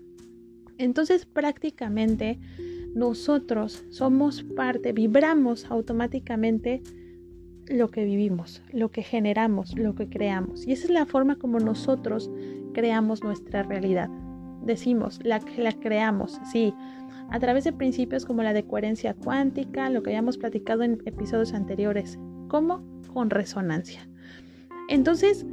Entonces 0.77 1.25
prácticamente 1.25 2.38
nosotros 2.95 3.85
somos 3.88 4.43
parte, 4.43 4.93
vibramos 4.93 5.65
automáticamente 5.71 6.83
lo 7.71 7.91
que 7.91 8.05
vivimos, 8.05 8.63
lo 8.73 8.91
que 8.91 9.03
generamos, 9.03 9.77
lo 9.79 9.95
que 9.95 10.09
creamos. 10.09 10.67
Y 10.67 10.73
esa 10.73 10.85
es 10.85 10.91
la 10.91 11.07
forma 11.07 11.37
como 11.37 11.59
nosotros 11.59 12.31
creamos 12.73 13.23
nuestra 13.23 13.63
realidad. 13.63 14.09
Decimos, 14.63 15.21
la, 15.23 15.41
la 15.57 15.73
creamos, 15.73 16.41
sí 16.51 16.75
a 17.31 17.39
través 17.39 17.65
de 17.65 17.73
principios 17.73 18.25
como 18.25 18.43
la 18.43 18.53
de 18.53 18.65
coherencia 18.65 19.15
cuántica, 19.15 19.91
lo 19.91 20.03
que 20.03 20.11
habíamos 20.11 20.39
platicado 20.39 20.83
en 20.83 21.03
episodios 21.05 21.53
anteriores, 21.53 22.19
como 22.49 22.83
con 23.13 23.31
resonancia. 23.31 24.09
Entonces, 24.89 25.45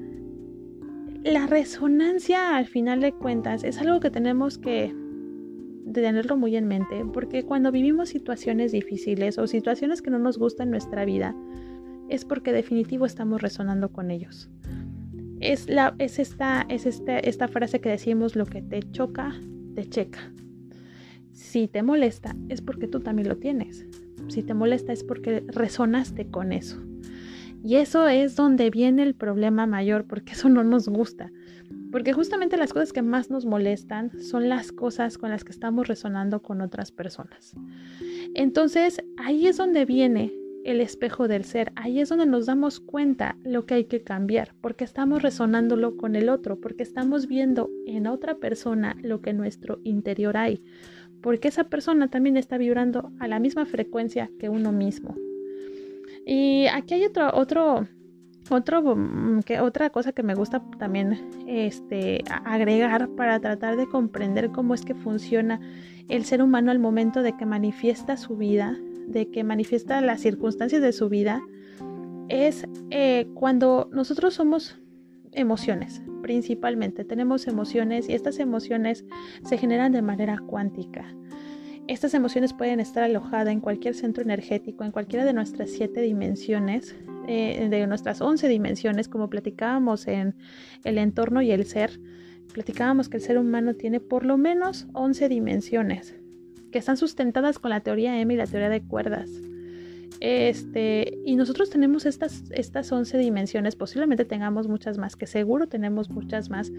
la 1.24 1.48
resonancia 1.48 2.56
al 2.56 2.68
final 2.68 3.02
de 3.02 3.12
cuentas 3.12 3.64
es 3.64 3.80
algo 3.80 4.00
que 4.00 4.10
tenemos 4.10 4.58
que 4.58 4.96
tenerlo 5.92 6.38
muy 6.38 6.56
en 6.56 6.68
mente, 6.68 7.04
porque 7.14 7.44
cuando 7.44 7.72
vivimos 7.72 8.10
situaciones 8.10 8.72
difíciles 8.72 9.38
o 9.38 9.48
situaciones 9.48 10.02
que 10.02 10.12
no 10.12 10.20
nos 10.20 10.38
gustan 10.38 10.68
en 10.68 10.72
nuestra 10.72 11.04
vida, 11.04 11.36
es 12.10 12.26
porque 12.26 12.54
definitivo 12.54 13.06
estamos 13.06 13.42
resonando 13.42 13.90
con 13.90 14.12
ellos. 14.12 14.50
Es, 15.40 15.70
la, 15.70 15.96
es, 16.00 16.20
esta, 16.20 16.66
es 16.70 16.86
este, 16.86 17.28
esta 17.28 17.48
frase 17.48 17.82
que 17.82 17.90
decimos, 17.90 18.36
lo 18.36 18.46
que 18.46 18.62
te 18.62 18.80
choca, 18.92 19.34
te 19.76 19.88
checa. 19.88 20.32
Si 21.32 21.68
te 21.68 21.84
molesta, 21.84 22.36
es 22.50 22.62
porque 22.62 22.88
tú 22.88 23.02
también 23.02 23.28
lo 23.28 23.38
tienes. 23.38 23.86
Si 24.30 24.42
te 24.42 24.54
molesta, 24.54 24.94
es 24.94 25.04
porque 25.04 25.44
resonaste 25.48 26.28
con 26.28 26.54
eso. 26.54 26.82
Y 27.64 27.76
eso 27.76 28.08
es 28.08 28.36
donde 28.36 28.70
viene 28.70 29.04
el 29.04 29.16
problema 29.16 29.66
mayor, 29.66 30.06
porque 30.06 30.34
eso 30.34 30.50
no 30.50 30.64
nos 30.64 30.88
gusta. 30.88 31.32
Porque 31.92 32.14
justamente 32.14 32.58
las 32.58 32.74
cosas 32.74 32.94
que 32.94 33.02
más 33.02 33.30
nos 33.30 33.46
molestan 33.46 34.12
son 34.22 34.50
las 34.50 34.72
cosas 34.72 35.18
con 35.18 35.30
las 35.30 35.44
que 35.44 35.52
estamos 35.52 35.88
resonando 35.88 36.42
con 36.42 36.62
otras 36.62 36.92
personas. 36.92 37.56
Entonces, 38.34 39.04
ahí 39.18 39.48
es 39.48 39.58
donde 39.58 39.86
viene 39.86 40.34
el 40.66 40.82
espejo 40.82 41.28
del 41.28 41.46
ser. 41.46 41.72
Ahí 41.76 42.00
es 42.00 42.10
donde 42.10 42.26
nos 42.26 42.46
damos 42.46 42.80
cuenta 42.80 43.38
lo 43.44 43.66
que 43.66 43.76
hay 43.76 43.86
que 43.86 44.04
cambiar, 44.04 44.54
porque 44.62 44.84
estamos 44.84 45.22
resonándolo 45.22 45.96
con 45.96 46.16
el 46.16 46.28
otro, 46.28 46.60
porque 46.60 46.84
estamos 46.84 47.28
viendo 47.28 47.70
en 47.86 48.08
otra 48.08 48.36
persona 48.36 48.98
lo 49.02 49.22
que 49.22 49.30
en 49.30 49.38
nuestro 49.38 49.80
interior 49.84 50.36
hay 50.36 50.62
porque 51.26 51.48
esa 51.48 51.64
persona 51.64 52.08
también 52.08 52.38
está 52.38 52.60
vibrando 52.60 53.12
a 53.20 53.28
la 53.28 53.40
misma 53.40 53.66
frecuencia 53.66 54.30
que 54.40 54.48
uno 54.48 54.72
mismo. 54.72 55.16
Y 56.24 56.68
aquí 56.68 56.94
hay 56.94 57.06
otro, 57.06 57.32
otro, 57.34 57.88
otro, 58.52 58.96
mm, 58.96 59.40
que, 59.42 59.60
otra 59.60 59.90
cosa 59.90 60.12
que 60.12 60.22
me 60.22 60.36
gusta 60.36 60.64
también 60.78 61.18
este, 61.48 62.24
agregar 62.28 63.10
para 63.16 63.40
tratar 63.40 63.76
de 63.76 63.88
comprender 63.88 64.52
cómo 64.52 64.76
es 64.76 64.86
que 64.86 64.94
funciona 64.94 65.60
el 66.10 66.26
ser 66.26 66.44
humano 66.44 66.70
al 66.70 66.78
momento 66.78 67.24
de 67.24 67.36
que 67.36 67.48
manifiesta 67.48 68.18
su 68.18 68.38
vida, 68.38 68.78
de 69.08 69.30
que 69.30 69.44
manifiesta 69.44 70.02
las 70.02 70.22
circunstancias 70.22 70.82
de 70.82 70.92
su 70.92 71.10
vida, 71.10 71.42
es 72.30 72.68
eh, 72.90 73.28
cuando 73.34 73.90
nosotros 73.92 74.34
somos 74.34 74.78
emociones, 75.32 76.02
principalmente. 76.22 77.06
Tenemos 77.06 77.48
emociones 77.48 78.10
y 78.10 78.14
estas 78.14 78.40
emociones 78.40 79.06
se 79.44 79.58
generan 79.58 79.92
de 79.92 80.02
manera 80.02 80.40
cuántica. 80.40 81.06
Estas 81.88 82.16
emociones 82.16 82.54
pueden 82.54 82.80
estar 82.80 83.04
alojadas 83.04 83.50
en 83.50 83.60
cualquier 83.60 83.94
centro 83.94 84.24
energético, 84.24 84.84
en 84.84 84.92
cualquiera 84.92 85.24
de 85.24 85.34
nuestras 85.34 85.70
siete 85.70 86.02
dimensiones, 86.02 86.96
eh, 87.28 87.68
de 87.70 87.86
nuestras 87.86 88.22
once 88.22 88.48
dimensiones, 88.48 89.08
como 89.08 89.30
platicábamos 89.30 90.08
en 90.08 90.36
el 90.84 90.98
entorno 90.98 91.44
y 91.44 91.52
el 91.52 91.66
ser. 91.66 92.00
Platicábamos 92.54 93.08
que 93.08 93.18
el 93.18 93.24
ser 93.24 93.38
humano 93.38 93.76
tiene 93.76 94.00
por 94.00 94.26
lo 94.26 94.38
menos 94.38 94.88
once 94.94 95.30
dimensiones, 95.30 96.16
que 96.76 96.80
están 96.80 96.98
sustentadas 96.98 97.58
con 97.58 97.70
la 97.70 97.80
teoría 97.80 98.20
M 98.20 98.34
y 98.34 98.36
la 98.36 98.48
teoría 98.48 98.68
de 98.68 98.82
cuerdas. 98.82 99.30
Este, 100.20 101.18
y 101.24 101.38
nosotros 101.38 101.70
tenemos 101.70 102.06
estas, 102.06 102.44
estas 102.52 102.92
11 102.92 103.18
dimensiones, 103.18 103.78
posiblemente 103.78 104.26
tengamos 104.26 104.68
muchas 104.68 104.98
más, 104.98 105.16
que 105.16 105.26
seguro 105.26 105.68
tenemos 105.68 106.10
muchas 106.10 106.50
más, 106.50 106.74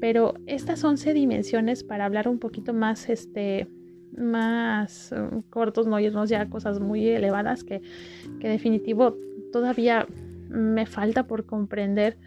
pero 0.00 0.34
estas 0.46 0.82
11 0.82 1.14
dimensiones, 1.14 1.84
para 1.84 2.04
hablar 2.04 2.26
un 2.26 2.40
poquito 2.40 2.74
más, 2.74 3.08
este, 3.08 3.68
más 4.16 5.12
um, 5.12 5.42
cortos, 5.42 5.86
no 5.86 6.00
irnos 6.00 6.28
ya 6.28 6.50
cosas 6.50 6.80
muy 6.80 7.06
elevadas 7.06 7.62
que, 7.62 7.80
que 8.40 8.48
definitivo 8.48 9.16
todavía 9.52 10.08
me 10.48 10.84
falta 10.84 11.28
por 11.28 11.46
comprender. 11.46 12.18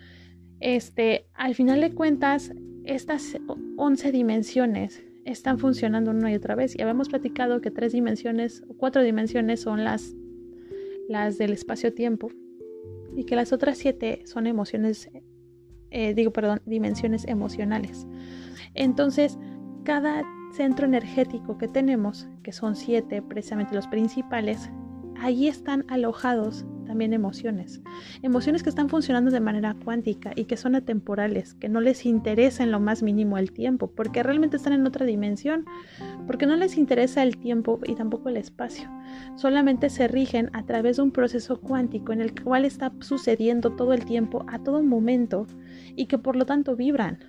Este, 0.61 1.25
al 1.33 1.55
final 1.55 1.81
de 1.81 1.91
cuentas, 1.91 2.53
estas 2.85 3.35
11 3.75 4.13
dimensiones 4.13 5.10
están 5.25 5.59
funcionando 5.59 6.11
una 6.11 6.31
y 6.31 6.35
otra 6.35 6.55
vez. 6.55 6.75
Y 6.77 6.81
habíamos 6.81 7.09
platicado 7.09 7.61
que 7.61 7.71
tres 7.71 7.93
dimensiones, 7.93 8.63
cuatro 8.77 9.01
dimensiones 9.01 9.61
son 9.61 9.83
las 9.83 10.15
las 11.11 11.37
del 11.37 11.51
espacio-tiempo, 11.51 12.29
y 13.15 13.25
que 13.25 13.35
las 13.35 13.51
otras 13.51 13.77
siete 13.77 14.23
son 14.25 14.47
emociones, 14.47 15.09
eh, 15.91 16.13
digo, 16.13 16.31
perdón, 16.31 16.61
dimensiones 16.65 17.27
emocionales. 17.27 18.07
Entonces, 18.73 19.37
cada 19.83 20.23
centro 20.53 20.85
energético 20.85 21.57
que 21.57 21.67
tenemos, 21.67 22.27
que 22.43 22.53
son 22.53 22.75
siete, 22.75 23.21
precisamente 23.21 23.75
los 23.75 23.87
principales, 23.87 24.69
ahí 25.19 25.47
están 25.47 25.85
alojados 25.89 26.65
también 26.91 27.13
emociones. 27.13 27.81
Emociones 28.21 28.63
que 28.63 28.69
están 28.69 28.89
funcionando 28.89 29.31
de 29.31 29.39
manera 29.39 29.77
cuántica 29.85 30.33
y 30.35 30.43
que 30.43 30.57
son 30.57 30.75
atemporales, 30.75 31.53
que 31.53 31.69
no 31.69 31.79
les 31.79 32.05
interesa 32.05 32.63
en 32.63 32.71
lo 32.71 32.81
más 32.81 33.01
mínimo 33.01 33.37
el 33.37 33.53
tiempo, 33.53 33.89
porque 33.89 34.23
realmente 34.23 34.57
están 34.57 34.73
en 34.73 34.85
otra 34.85 35.05
dimensión, 35.05 35.63
porque 36.27 36.45
no 36.45 36.57
les 36.57 36.77
interesa 36.77 37.23
el 37.23 37.37
tiempo 37.37 37.79
y 37.85 37.95
tampoco 37.95 38.27
el 38.27 38.35
espacio. 38.35 38.89
Solamente 39.37 39.89
se 39.89 40.09
rigen 40.09 40.49
a 40.51 40.65
través 40.65 40.97
de 40.97 41.03
un 41.03 41.11
proceso 41.11 41.61
cuántico 41.61 42.11
en 42.11 42.19
el 42.19 42.37
cual 42.43 42.65
está 42.65 42.91
sucediendo 42.99 43.71
todo 43.71 43.93
el 43.93 44.03
tiempo, 44.03 44.43
a 44.49 44.59
todo 44.59 44.83
momento, 44.83 45.47
y 45.95 46.07
que 46.07 46.17
por 46.17 46.35
lo 46.35 46.45
tanto 46.45 46.75
vibran, 46.75 47.19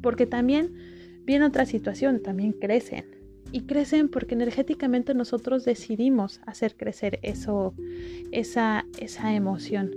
porque 0.00 0.26
también 0.26 0.74
viene 1.24 1.44
otra 1.44 1.66
situación, 1.66 2.22
también 2.22 2.52
crecen 2.52 3.17
y 3.52 3.62
crecen 3.62 4.08
porque 4.08 4.34
energéticamente 4.34 5.14
nosotros 5.14 5.64
decidimos 5.64 6.40
hacer 6.46 6.76
crecer 6.76 7.18
eso, 7.22 7.74
esa, 8.32 8.84
esa 8.98 9.34
emoción. 9.34 9.90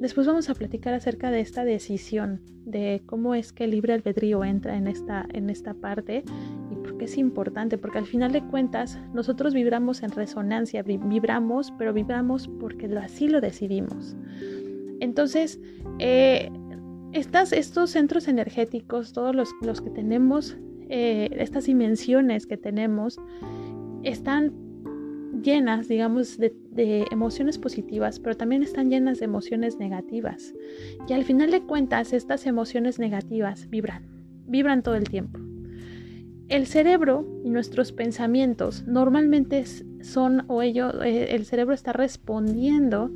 Después 0.00 0.26
vamos 0.26 0.50
a 0.50 0.54
platicar 0.54 0.92
acerca 0.92 1.30
de 1.30 1.40
esta 1.40 1.64
decisión, 1.64 2.40
de 2.66 3.02
cómo 3.06 3.34
es 3.34 3.52
que 3.52 3.64
el 3.64 3.70
libre 3.70 3.94
albedrío 3.94 4.44
entra 4.44 4.76
en 4.76 4.88
esta, 4.88 5.26
en 5.32 5.48
esta 5.48 5.72
parte 5.72 6.24
y 6.70 6.74
por 6.76 6.98
qué 6.98 7.06
es 7.06 7.16
importante, 7.16 7.78
porque 7.78 7.98
al 7.98 8.06
final 8.06 8.32
de 8.32 8.42
cuentas 8.42 8.98
nosotros 9.14 9.54
vibramos 9.54 10.02
en 10.02 10.10
resonancia, 10.10 10.82
vibramos, 10.82 11.72
pero 11.78 11.94
vibramos 11.94 12.48
porque 12.60 12.86
así 12.98 13.28
lo 13.28 13.40
decidimos. 13.40 14.16
Entonces, 15.00 15.60
eh, 15.98 16.50
estas, 17.12 17.52
estos 17.52 17.90
centros 17.90 18.28
energéticos, 18.28 19.12
todos 19.12 19.34
los, 19.34 19.48
los 19.62 19.80
que 19.80 19.90
tenemos 19.90 20.58
eh, 20.88 21.28
estas 21.38 21.66
dimensiones 21.66 22.46
que 22.46 22.56
tenemos 22.56 23.18
están 24.02 24.52
llenas, 25.42 25.88
digamos, 25.88 26.38
de, 26.38 26.54
emociones 27.10 27.58
positivas, 27.58 28.20
pero 28.20 28.36
también 28.36 28.62
están 28.62 28.90
llenas 28.90 29.18
de 29.18 29.24
emociones 29.24 29.78
negativas. 29.78 30.54
Y 31.08 31.14
al 31.14 31.24
final 31.24 31.50
de 31.50 31.62
cuentas, 31.62 32.12
estas 32.12 32.46
emociones 32.46 32.98
negativas 32.98 33.68
vibran, 33.70 34.04
vibran 34.46 34.82
todo 34.82 34.94
el 34.94 35.08
tiempo. 35.08 35.40
El 36.48 36.66
cerebro 36.66 37.26
y 37.44 37.50
nuestros 37.50 37.92
pensamientos 37.92 38.86
normalmente 38.86 39.64
son 40.02 40.44
o 40.48 40.62
ellos, 40.62 40.94
eh, 41.02 41.34
el 41.34 41.44
cerebro 41.44 41.74
está 41.74 41.92
respondiendo 41.92 43.10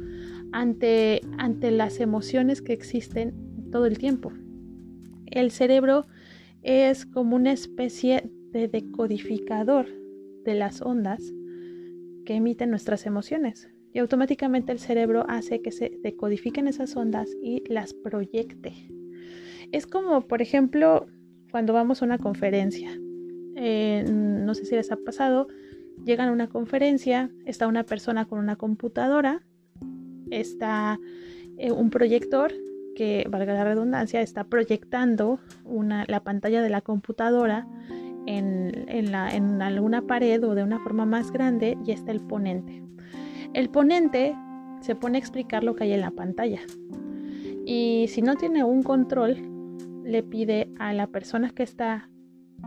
ante, 0.52 1.20
ante 1.38 1.70
las 1.70 2.00
emociones 2.00 2.62
que 2.62 2.72
existen 2.72 3.34
todo 3.70 3.86
el 3.86 3.98
tiempo. 3.98 4.32
El 5.26 5.50
cerebro 5.52 6.06
es 6.62 7.06
como 7.06 7.36
una 7.36 7.52
especie 7.52 8.30
de 8.52 8.68
decodificador 8.68 9.86
de 10.44 10.54
las 10.54 10.82
ondas 10.82 11.22
que 12.24 12.34
emiten 12.34 12.70
nuestras 12.70 13.06
emociones. 13.06 13.70
Y 13.92 13.98
automáticamente 13.98 14.72
el 14.72 14.78
cerebro 14.78 15.24
hace 15.28 15.62
que 15.62 15.72
se 15.72 15.98
decodifiquen 16.02 16.68
esas 16.68 16.96
ondas 16.96 17.28
y 17.42 17.64
las 17.68 17.92
proyecte. 17.92 18.72
Es 19.72 19.86
como, 19.86 20.26
por 20.26 20.42
ejemplo, 20.42 21.06
cuando 21.50 21.72
vamos 21.72 22.02
a 22.02 22.04
una 22.04 22.18
conferencia. 22.18 22.90
Eh, 23.56 24.04
no 24.08 24.54
sé 24.54 24.64
si 24.64 24.76
les 24.76 24.92
ha 24.92 24.96
pasado, 24.96 25.48
llegan 26.04 26.28
a 26.28 26.32
una 26.32 26.48
conferencia, 26.48 27.30
está 27.44 27.66
una 27.66 27.84
persona 27.84 28.26
con 28.26 28.38
una 28.38 28.56
computadora, 28.56 29.42
está 30.30 30.98
eh, 31.58 31.72
un 31.72 31.90
proyector 31.90 32.52
que, 33.00 33.26
valga 33.30 33.54
la 33.54 33.64
redundancia, 33.64 34.20
está 34.20 34.44
proyectando 34.44 35.40
una, 35.64 36.04
la 36.06 36.22
pantalla 36.22 36.60
de 36.60 36.68
la 36.68 36.82
computadora 36.82 37.66
en, 38.26 38.84
en 38.88 39.14
alguna 39.62 40.02
pared 40.02 40.44
o 40.44 40.54
de 40.54 40.62
una 40.62 40.80
forma 40.80 41.06
más 41.06 41.32
grande 41.32 41.78
y 41.86 41.92
está 41.92 42.12
el 42.12 42.20
ponente. 42.20 42.82
El 43.54 43.70
ponente 43.70 44.36
se 44.82 44.94
pone 44.96 45.16
a 45.16 45.18
explicar 45.18 45.64
lo 45.64 45.74
que 45.74 45.84
hay 45.84 45.94
en 45.94 46.02
la 46.02 46.10
pantalla. 46.10 46.60
Y 47.64 48.04
si 48.08 48.20
no 48.20 48.36
tiene 48.36 48.64
un 48.64 48.82
control, 48.82 49.38
le 50.04 50.22
pide 50.22 50.70
a 50.78 50.92
la 50.92 51.06
persona 51.06 51.48
que 51.52 51.62
está 51.62 52.10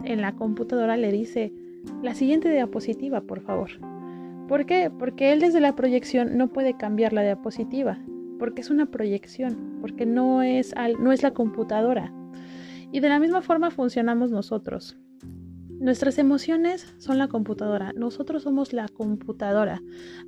en 0.04 0.20
la 0.20 0.34
computadora, 0.34 0.98
le 0.98 1.12
dice, 1.12 1.54
la 2.02 2.16
siguiente 2.16 2.50
diapositiva, 2.50 3.22
por 3.22 3.42
favor. 3.42 3.70
¿Por 4.48 4.66
qué? 4.66 4.90
Porque 4.90 5.32
él 5.32 5.42
desde 5.42 5.60
la 5.60 5.76
proyección 5.76 6.40
no 6.40 6.48
puede 6.48 6.76
cambiar 6.76 7.14
la 7.14 7.22
diapositiva, 7.22 8.00
porque 8.40 8.62
es 8.62 8.72
una 8.72 8.88
proyección, 8.88 9.73
porque 9.84 10.06
no 10.06 10.44
es, 10.44 10.74
no 10.98 11.12
es 11.12 11.24
la 11.24 11.32
computadora. 11.32 12.14
Y 12.94 13.02
de 13.02 13.10
la 13.10 13.20
misma 13.20 13.42
forma 13.42 13.70
funcionamos 13.70 14.32
nosotros. 14.32 14.96
Nuestras 15.78 16.18
emociones 16.20 16.96
son 17.00 17.18
la 17.18 17.28
computadora, 17.28 17.92
nosotros 17.92 18.44
somos 18.44 18.72
la 18.72 18.88
computadora. 18.88 19.82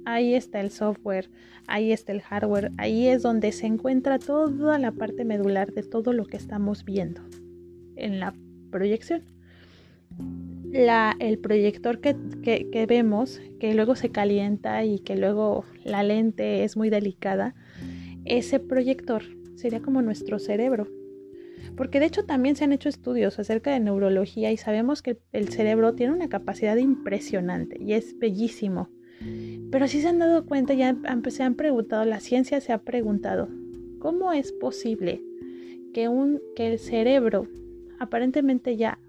Ahí 0.03 0.33
está 0.33 0.59
el 0.59 0.71
software, 0.71 1.31
ahí 1.67 1.93
está 1.93 2.11
el 2.11 2.19
hardware, 2.19 2.73
ahí 2.77 3.07
es 3.07 3.21
donde 3.21 3.53
se 3.53 3.65
encuentra 3.65 4.19
toda 4.19 4.77
la 4.77 4.91
parte 4.91 5.23
medular 5.23 5.71
de 5.71 5.83
todo 5.83 6.11
lo 6.11 6.25
que 6.25 6.35
estamos 6.35 6.83
viendo 6.83 7.21
en 7.95 8.19
la 8.19 8.33
proyección. 8.71 9.23
La, 10.69 11.15
el 11.19 11.39
proyector 11.39 12.01
que, 12.01 12.17
que 12.43 12.85
vemos, 12.87 13.39
que 13.61 13.73
luego 13.73 13.95
se 13.95 14.09
calienta 14.09 14.83
y 14.83 14.99
que 14.99 15.15
luego 15.15 15.63
la 15.85 16.03
lente 16.03 16.65
es 16.65 16.75
muy 16.75 16.89
delicada, 16.89 17.55
ese 18.25 18.59
proyector 18.59 19.23
sería 19.55 19.81
como 19.81 20.01
nuestro 20.01 20.39
cerebro 20.39 20.87
porque 21.75 21.99
de 21.99 22.05
hecho 22.05 22.23
también 22.25 22.55
se 22.55 22.63
han 22.63 22.71
hecho 22.71 22.89
estudios 22.89 23.39
acerca 23.39 23.71
de 23.71 23.79
neurología 23.79 24.51
y 24.51 24.57
sabemos 24.57 25.01
que 25.01 25.19
el 25.31 25.49
cerebro 25.49 25.93
tiene 25.93 26.13
una 26.13 26.29
capacidad 26.29 26.75
impresionante 26.77 27.81
y 27.81 27.93
es 27.93 28.17
bellísimo. 28.17 28.89
Pero 29.71 29.87
si 29.87 30.01
se 30.01 30.09
han 30.09 30.19
dado 30.19 30.45
cuenta, 30.45 30.73
ya 30.73 30.95
se 31.29 31.43
han 31.43 31.55
preguntado, 31.55 32.05
la 32.05 32.19
ciencia 32.19 32.61
se 32.61 32.73
ha 32.73 32.79
preguntado, 32.79 33.49
¿cómo 33.99 34.31
es 34.33 34.51
posible 34.51 35.21
que, 35.93 36.07
un, 36.07 36.41
que 36.55 36.73
el 36.73 36.79
cerebro, 36.79 37.47
aparentemente 37.99 38.77
ya 38.77 38.99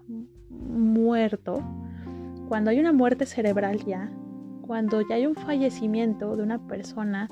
muerto, 0.49 1.61
cuando 2.47 2.71
hay 2.71 2.79
una 2.79 2.93
muerte 2.93 3.25
cerebral 3.25 3.83
ya, 3.85 4.09
cuando 4.61 5.01
ya 5.07 5.15
hay 5.15 5.25
un 5.25 5.35
fallecimiento 5.35 6.35
de 6.35 6.43
una 6.43 6.65
persona, 6.67 7.27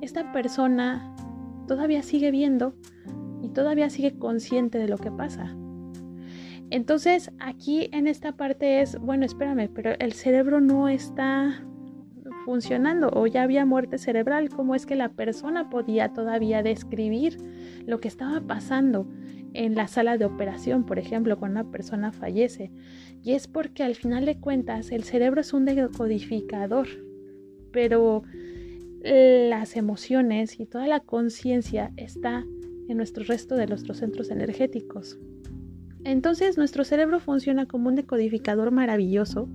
esta 0.00 0.32
persona 0.32 1.14
todavía 1.66 2.02
sigue 2.02 2.30
viendo 2.30 2.74
y 3.42 3.48
todavía 3.48 3.90
sigue 3.90 4.18
consciente 4.18 4.78
de 4.78 4.88
lo 4.88 4.98
que 4.98 5.10
pasa. 5.10 5.56
Entonces 6.70 7.30
aquí 7.38 7.88
en 7.92 8.06
esta 8.06 8.32
parte 8.32 8.80
es, 8.80 8.98
bueno, 8.98 9.24
espérame, 9.24 9.68
pero 9.72 9.92
el 9.98 10.12
cerebro 10.12 10.60
no 10.60 10.88
está 10.88 11.62
funcionando 12.44 13.10
o 13.12 13.26
ya 13.26 13.42
había 13.42 13.64
muerte 13.64 13.98
cerebral, 13.98 14.48
¿cómo 14.48 14.74
es 14.74 14.86
que 14.86 14.96
la 14.96 15.10
persona 15.10 15.70
podía 15.70 16.12
todavía 16.12 16.62
describir 16.62 17.38
lo 17.86 18.00
que 18.00 18.08
estaba 18.08 18.40
pasando 18.40 19.06
en 19.52 19.74
la 19.74 19.88
sala 19.88 20.18
de 20.18 20.24
operación, 20.24 20.84
por 20.84 20.98
ejemplo, 20.98 21.38
cuando 21.38 21.60
una 21.60 21.70
persona 21.70 22.12
fallece? 22.12 22.72
Y 23.22 23.32
es 23.32 23.46
porque 23.46 23.82
al 23.82 23.94
final 23.94 24.24
de 24.24 24.38
cuentas 24.38 24.90
el 24.90 25.04
cerebro 25.04 25.40
es 25.40 25.52
un 25.52 25.64
decodificador, 25.64 26.88
pero 27.72 28.22
las 29.02 29.76
emociones 29.76 30.58
y 30.58 30.66
toda 30.66 30.86
la 30.86 31.00
conciencia 31.00 31.92
está 31.96 32.44
en 32.88 32.96
nuestro 32.96 33.24
resto 33.24 33.54
de 33.54 33.66
nuestros 33.66 33.98
centros 33.98 34.30
energéticos. 34.30 35.18
Entonces 36.04 36.56
nuestro 36.56 36.84
cerebro 36.84 37.18
funciona 37.20 37.66
como 37.66 37.88
un 37.88 37.96
decodificador 37.96 38.70
maravilloso 38.70 39.48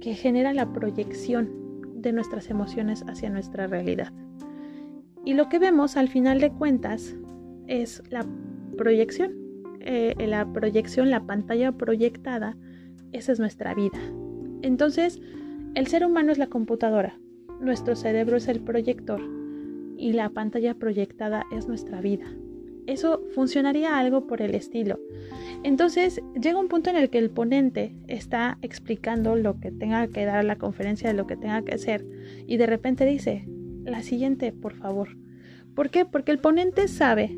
que 0.00 0.14
genera 0.14 0.52
la 0.52 0.72
proyección 0.72 1.48
de 1.94 2.12
nuestras 2.12 2.50
emociones 2.50 3.04
hacia 3.08 3.30
nuestra 3.30 3.66
realidad. 3.66 4.12
Y 5.24 5.34
lo 5.34 5.48
que 5.48 5.58
vemos 5.58 5.96
al 5.96 6.08
final 6.08 6.40
de 6.40 6.50
cuentas 6.50 7.16
es 7.66 8.02
la 8.10 8.24
proyección. 8.76 9.32
Eh, 9.80 10.14
la 10.26 10.52
proyección, 10.52 11.10
la 11.10 11.26
pantalla 11.26 11.72
proyectada, 11.72 12.56
esa 13.12 13.32
es 13.32 13.40
nuestra 13.40 13.74
vida. 13.74 13.98
Entonces, 14.62 15.20
el 15.74 15.86
ser 15.86 16.04
humano 16.04 16.32
es 16.32 16.38
la 16.38 16.48
computadora, 16.48 17.18
nuestro 17.60 17.96
cerebro 17.96 18.36
es 18.36 18.48
el 18.48 18.60
proyector 18.60 19.20
y 19.96 20.12
la 20.12 20.30
pantalla 20.30 20.74
proyectada 20.74 21.44
es 21.52 21.66
nuestra 21.66 22.00
vida. 22.00 22.26
Eso 22.86 23.22
funcionaría 23.34 23.98
algo 23.98 24.26
por 24.26 24.40
el 24.40 24.54
estilo. 24.54 24.98
Entonces 25.62 26.22
llega 26.40 26.58
un 26.58 26.68
punto 26.68 26.88
en 26.88 26.96
el 26.96 27.10
que 27.10 27.18
el 27.18 27.30
ponente 27.30 27.94
está 28.06 28.56
explicando 28.62 29.36
lo 29.36 29.60
que 29.60 29.70
tenga 29.70 30.06
que 30.08 30.24
dar 30.24 30.44
la 30.44 30.56
conferencia, 30.56 31.12
lo 31.12 31.26
que 31.26 31.36
tenga 31.36 31.62
que 31.62 31.74
hacer, 31.74 32.06
y 32.46 32.56
de 32.56 32.66
repente 32.66 33.04
dice, 33.04 33.44
la 33.84 34.02
siguiente, 34.02 34.52
por 34.52 34.74
favor. 34.74 35.16
¿Por 35.74 35.90
qué? 35.90 36.04
Porque 36.04 36.32
el 36.32 36.38
ponente 36.38 36.88
sabe 36.88 37.36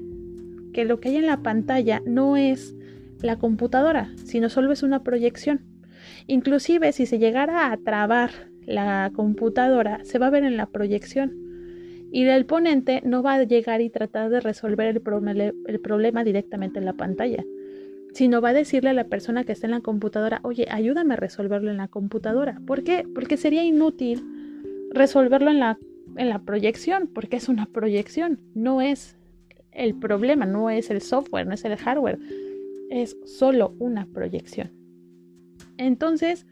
que 0.72 0.84
lo 0.84 1.00
que 1.00 1.08
hay 1.08 1.16
en 1.16 1.26
la 1.26 1.42
pantalla 1.42 2.00
no 2.06 2.36
es 2.36 2.76
la 3.20 3.36
computadora, 3.36 4.12
sino 4.24 4.48
solo 4.48 4.72
es 4.72 4.82
una 4.82 5.02
proyección. 5.02 5.62
Inclusive 6.26 6.92
si 6.92 7.06
se 7.06 7.18
llegara 7.18 7.72
a 7.72 7.76
trabar 7.76 8.49
la 8.66 9.10
computadora, 9.14 10.04
se 10.04 10.18
va 10.18 10.26
a 10.26 10.30
ver 10.30 10.44
en 10.44 10.56
la 10.56 10.66
proyección 10.66 11.50
y 12.12 12.24
el 12.24 12.44
ponente 12.44 13.02
no 13.04 13.22
va 13.22 13.34
a 13.34 13.44
llegar 13.44 13.80
y 13.80 13.90
tratar 13.90 14.30
de 14.30 14.40
resolver 14.40 14.88
el, 14.88 15.00
problema 15.80 16.24
directamente 16.24 16.78
en 16.78 16.84
la 16.84 16.94
pantalla, 16.94 17.44
sino 18.12 18.40
va 18.40 18.48
a 18.48 18.54
decirle 18.54 18.90
a 18.90 18.94
la 18.94 19.04
persona 19.04 19.44
que 19.44 19.52
está 19.52 19.66
en 19.66 19.72
la 19.72 19.80
computadora, 19.80 20.40
oye, 20.42 20.66
ayúdame 20.70 21.14
a 21.14 21.18
resolverlo 21.18 21.70
en 21.70 21.76
la 21.76 21.88
computadora. 21.88 22.60
¿Por 22.66 22.82
qué? 22.82 23.06
Porque 23.14 23.36
sería 23.36 23.62
inútil 23.64 24.24
resolverlo 24.92 25.50
en 25.50 25.60
la, 25.60 25.78
en 26.16 26.28
la 26.28 26.40
proyección, 26.40 27.08
porque 27.14 27.36
es 27.36 27.48
una 27.48 27.66
proyección, 27.66 28.40
no 28.54 28.82
es 28.82 29.16
el 29.70 29.94
problema, 29.94 30.46
no 30.46 30.68
es 30.68 30.90
el 30.90 31.00
software, 31.00 31.46
no 31.46 31.54
es 31.54 31.64
el 31.64 31.76
hardware, 31.76 32.18
es 32.90 33.16
solo 33.24 33.74
una 33.78 34.06
proyección. 34.06 34.72
Entonces, 35.76 36.44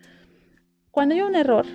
cuando 0.92 1.16
hay 1.16 1.22
un 1.22 1.34
error, 1.34 1.66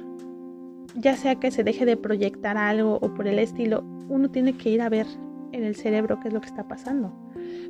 ya 0.95 1.15
sea 1.15 1.35
que 1.35 1.51
se 1.51 1.63
deje 1.63 1.85
de 1.85 1.97
proyectar 1.97 2.57
algo 2.57 2.99
o 3.01 3.13
por 3.13 3.27
el 3.27 3.39
estilo, 3.39 3.83
uno 4.09 4.29
tiene 4.29 4.53
que 4.57 4.69
ir 4.69 4.81
a 4.81 4.89
ver 4.89 5.07
en 5.51 5.63
el 5.63 5.75
cerebro 5.75 6.19
qué 6.19 6.27
es 6.27 6.33
lo 6.33 6.41
que 6.41 6.47
está 6.47 6.67
pasando. 6.67 7.13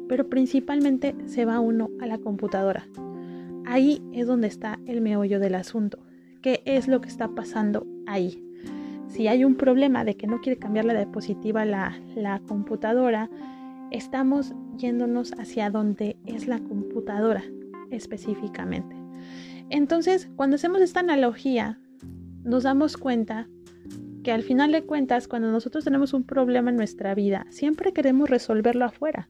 Pero 0.07 0.29
principalmente 0.29 1.15
se 1.25 1.45
va 1.45 1.59
uno 1.59 1.89
a 2.01 2.05
la 2.05 2.17
computadora. 2.17 2.87
Ahí 3.65 4.01
es 4.11 4.27
donde 4.27 4.47
está 4.47 4.79
el 4.85 5.01
meollo 5.01 5.39
del 5.39 5.55
asunto. 5.55 5.99
¿Qué 6.41 6.61
es 6.65 6.87
lo 6.87 6.99
que 7.01 7.09
está 7.09 7.29
pasando 7.29 7.87
ahí? 8.05 8.43
Si 9.07 9.27
hay 9.27 9.45
un 9.45 9.55
problema 9.55 10.03
de 10.03 10.15
que 10.15 10.27
no 10.27 10.41
quiere 10.41 10.59
cambiar 10.59 10.85
la 10.85 10.93
diapositiva 10.93 11.65
la, 11.65 11.97
la 12.15 12.39
computadora, 12.39 13.29
estamos 13.91 14.53
yéndonos 14.77 15.33
hacia 15.33 15.69
donde 15.69 16.17
es 16.25 16.47
la 16.47 16.59
computadora 16.59 17.43
específicamente. 17.91 18.95
Entonces, 19.69 20.29
cuando 20.35 20.55
hacemos 20.55 20.81
esta 20.81 20.99
analogía 20.99 21.79
nos 22.43 22.63
damos 22.63 22.97
cuenta 22.97 23.47
que 24.23 24.31
al 24.31 24.43
final 24.43 24.71
de 24.71 24.83
cuentas, 24.83 25.27
cuando 25.27 25.51
nosotros 25.51 25.83
tenemos 25.83 26.13
un 26.13 26.23
problema 26.23 26.69
en 26.69 26.77
nuestra 26.77 27.13
vida, 27.13 27.45
siempre 27.49 27.93
queremos 27.93 28.29
resolverlo 28.29 28.85
afuera. 28.85 29.29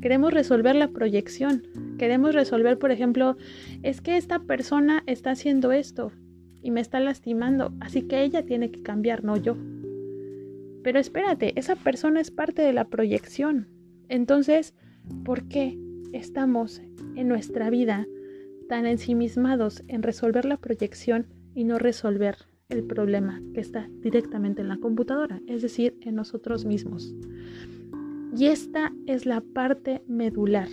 Queremos 0.00 0.32
resolver 0.32 0.76
la 0.76 0.88
proyección. 0.88 1.62
Queremos 1.98 2.34
resolver, 2.34 2.78
por 2.78 2.90
ejemplo, 2.90 3.36
es 3.82 4.00
que 4.00 4.16
esta 4.16 4.40
persona 4.40 5.02
está 5.06 5.30
haciendo 5.30 5.72
esto 5.72 6.12
y 6.62 6.70
me 6.70 6.80
está 6.80 7.00
lastimando, 7.00 7.72
así 7.80 8.02
que 8.02 8.22
ella 8.22 8.44
tiene 8.44 8.70
que 8.70 8.82
cambiar, 8.82 9.24
no 9.24 9.36
yo. 9.36 9.56
Pero 10.82 10.98
espérate, 10.98 11.58
esa 11.58 11.76
persona 11.76 12.20
es 12.20 12.30
parte 12.30 12.62
de 12.62 12.72
la 12.72 12.88
proyección. 12.88 13.68
Entonces, 14.08 14.74
¿por 15.24 15.48
qué 15.48 15.78
estamos 16.12 16.82
en 17.16 17.28
nuestra 17.28 17.70
vida 17.70 18.06
tan 18.68 18.86
ensimismados 18.86 19.82
en 19.88 20.02
resolver 20.02 20.44
la 20.44 20.56
proyección 20.56 21.26
y 21.54 21.64
no 21.64 21.78
resolver 21.78 22.36
el 22.68 22.84
problema 22.84 23.42
que 23.52 23.60
está 23.60 23.88
directamente 24.00 24.62
en 24.62 24.68
la 24.68 24.78
computadora, 24.78 25.40
es 25.46 25.62
decir, 25.62 25.96
en 26.00 26.14
nosotros 26.14 26.64
mismos. 26.64 27.14
Y 28.36 28.46
esta 28.46 28.92
es 29.06 29.26
la 29.26 29.40
parte 29.40 30.02
medular 30.06 30.68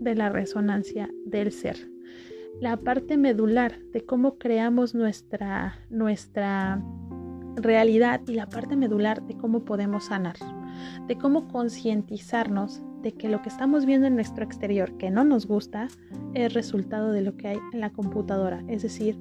de 0.00 0.14
la 0.14 0.28
resonancia 0.28 1.10
del 1.24 1.52
ser. 1.52 1.90
La 2.60 2.76
parte 2.76 3.16
medular 3.16 3.78
de 3.92 4.04
cómo 4.04 4.38
creamos 4.38 4.94
nuestra, 4.94 5.78
nuestra 5.90 6.82
realidad 7.56 8.20
y 8.26 8.34
la 8.34 8.48
parte 8.48 8.76
medular 8.76 9.22
de 9.26 9.36
cómo 9.36 9.64
podemos 9.64 10.06
sanar, 10.06 10.36
de 11.08 11.16
cómo 11.16 11.48
concientizarnos 11.48 12.82
de 13.02 13.12
que 13.12 13.28
lo 13.28 13.42
que 13.42 13.48
estamos 13.48 13.84
viendo 13.84 14.06
en 14.06 14.14
nuestro 14.14 14.44
exterior 14.44 14.96
que 14.96 15.10
no 15.10 15.24
nos 15.24 15.46
gusta 15.46 15.88
es 16.34 16.54
resultado 16.54 17.10
de 17.10 17.22
lo 17.22 17.36
que 17.36 17.48
hay 17.48 17.58
en 17.72 17.80
la 17.80 17.90
computadora, 17.90 18.62
es 18.68 18.82
decir, 18.82 19.18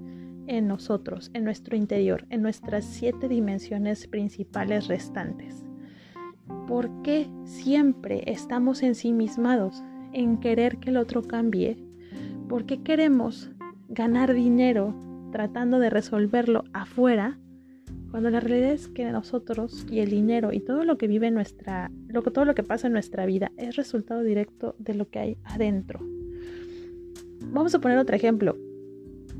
en 0.52 0.68
nosotros, 0.68 1.32
en 1.34 1.46
nuestro 1.46 1.78
interior, 1.78 2.26
en 2.30 2.42
nuestras 2.42 2.84
siete 2.84 3.30
dimensiones 3.30 4.06
principales 4.08 4.90
restantes. 4.90 5.64
¿Por 6.68 6.90
qué 7.04 7.30
siempre 7.46 8.24
estamos 8.28 8.84
ensimismados 8.84 9.82
en 10.12 10.42
querer 10.42 10.78
que 10.78 10.90
el 10.90 10.98
otro 10.98 11.22
cambie? 11.22 11.78
¿Por 12.50 12.66
qué 12.66 12.84
queremos 12.84 13.50
ganar 13.88 14.34
dinero 14.34 14.94
tratando 15.32 15.80
de 15.80 15.90
resolverlo 15.90 16.66
afuera? 16.74 17.40
Cuando 18.10 18.30
la 18.30 18.42
realidad 18.42 18.74
es 18.74 18.90
que 18.90 19.10
nosotros 19.10 19.88
y 19.90 20.00
el 20.00 20.10
dinero 20.10 20.52
y 20.52 20.60
todo 20.60 20.84
lo 20.84 20.98
que 20.98 21.08
vive 21.08 21.32
nuestra, 21.32 21.90
todo 22.34 22.44
lo 22.44 22.56
que 22.56 22.64
pasa 22.64 22.88
en 22.88 22.94
nuestra 22.94 23.26
vida 23.26 23.54
es 23.56 23.78
resultado 23.78 24.22
directo 24.22 24.76
de 24.80 24.96
lo 24.96 25.08
que 25.10 25.20
hay 25.20 25.38
adentro. 25.46 26.02
Vamos 27.54 27.74
a 27.74 27.80
poner 27.80 27.98
otro 27.98 28.18
ejemplo. 28.18 28.58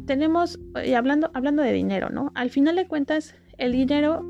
Tenemos, 0.06 0.60
y 0.86 0.94
hablando, 0.94 1.32
hablando 1.34 1.64
de 1.64 1.74
dinero, 1.74 2.10
¿no? 2.10 2.32
Al 2.36 2.50
final 2.50 2.76
de 2.76 2.88
cuentas, 2.88 3.36
el 3.58 3.72
dinero 3.72 4.26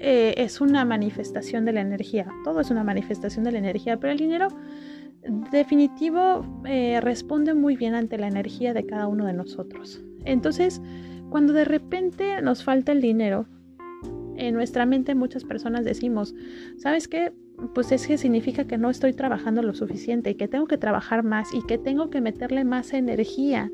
eh, 0.00 0.34
es 0.36 0.60
una 0.60 0.84
manifestación 0.84 1.64
de 1.64 1.72
la 1.72 1.80
energía. 1.80 2.28
Todo 2.44 2.60
es 2.60 2.70
una 2.70 2.84
manifestación 2.84 3.44
de 3.44 3.52
la 3.52 3.58
energía, 3.58 3.98
pero 3.98 4.12
el 4.12 4.18
dinero 4.18 4.48
definitivo 5.50 6.44
eh, 6.64 7.00
responde 7.00 7.54
muy 7.54 7.76
bien 7.76 7.94
ante 7.94 8.18
la 8.18 8.28
energía 8.28 8.74
de 8.74 8.86
cada 8.86 9.08
uno 9.08 9.26
de 9.26 9.32
nosotros. 9.32 10.02
Entonces, 10.24 10.80
cuando 11.30 11.52
de 11.52 11.64
repente 11.64 12.40
nos 12.42 12.62
falta 12.62 12.92
el 12.92 13.00
dinero, 13.00 13.46
en 14.36 14.54
nuestra 14.54 14.86
mente 14.86 15.14
muchas 15.14 15.44
personas 15.44 15.84
decimos, 15.84 16.34
¿sabes 16.76 17.08
qué? 17.08 17.32
Pues 17.74 17.90
es 17.90 18.06
que 18.06 18.18
significa 18.18 18.66
que 18.66 18.78
no 18.78 18.88
estoy 18.88 19.12
trabajando 19.12 19.62
lo 19.62 19.74
suficiente 19.74 20.30
y 20.30 20.34
que 20.36 20.46
tengo 20.46 20.66
que 20.66 20.78
trabajar 20.78 21.24
más 21.24 21.52
y 21.52 21.62
que 21.62 21.76
tengo 21.76 22.08
que 22.08 22.20
meterle 22.20 22.64
más 22.64 22.92
energía 22.92 23.70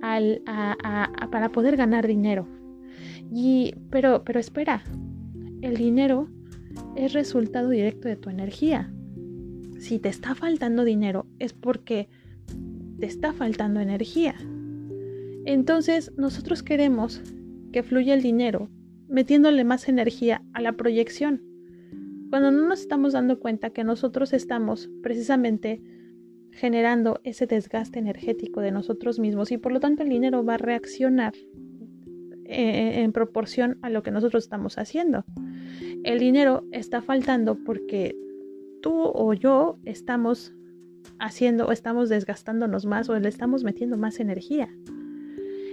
para 0.00 1.48
poder 1.52 1.76
ganar 1.76 2.06
dinero. 2.06 2.46
Y, 3.32 3.74
pero, 3.90 4.24
pero 4.24 4.40
espera, 4.40 4.82
el 5.62 5.76
dinero 5.76 6.28
es 6.96 7.12
resultado 7.12 7.70
directo 7.70 8.08
de 8.08 8.16
tu 8.16 8.30
energía. 8.30 8.92
Si 9.78 9.98
te 9.98 10.08
está 10.08 10.34
faltando 10.34 10.84
dinero 10.84 11.26
es 11.38 11.52
porque 11.52 12.08
te 12.98 13.06
está 13.06 13.32
faltando 13.32 13.80
energía. 13.80 14.34
Entonces 15.44 16.12
nosotros 16.16 16.62
queremos 16.62 17.22
que 17.72 17.82
fluya 17.82 18.14
el 18.14 18.22
dinero 18.22 18.68
metiéndole 19.08 19.64
más 19.64 19.88
energía 19.88 20.42
a 20.52 20.60
la 20.60 20.72
proyección, 20.72 21.42
cuando 22.30 22.50
no 22.50 22.68
nos 22.68 22.80
estamos 22.80 23.14
dando 23.14 23.40
cuenta 23.40 23.70
que 23.70 23.84
nosotros 23.84 24.32
estamos 24.32 24.90
precisamente 25.02 25.80
generando 26.58 27.20
ese 27.22 27.46
desgaste 27.46 27.98
energético 27.98 28.60
de 28.60 28.72
nosotros 28.72 29.18
mismos 29.18 29.52
y 29.52 29.58
por 29.58 29.72
lo 29.72 29.80
tanto 29.80 30.02
el 30.02 30.08
dinero 30.08 30.44
va 30.44 30.54
a 30.54 30.58
reaccionar 30.58 31.32
eh, 32.44 33.02
en 33.02 33.12
proporción 33.12 33.78
a 33.82 33.90
lo 33.90 34.02
que 34.02 34.10
nosotros 34.10 34.44
estamos 34.44 34.76
haciendo. 34.76 35.24
El 36.02 36.18
dinero 36.18 36.64
está 36.72 37.00
faltando 37.00 37.56
porque 37.64 38.16
tú 38.82 38.92
o 38.92 39.32
yo 39.34 39.78
estamos 39.84 40.52
haciendo 41.20 41.66
o 41.66 41.72
estamos 41.72 42.08
desgastándonos 42.08 42.86
más 42.86 43.08
o 43.08 43.18
le 43.18 43.28
estamos 43.28 43.62
metiendo 43.62 43.96
más 43.96 44.18
energía. 44.18 44.68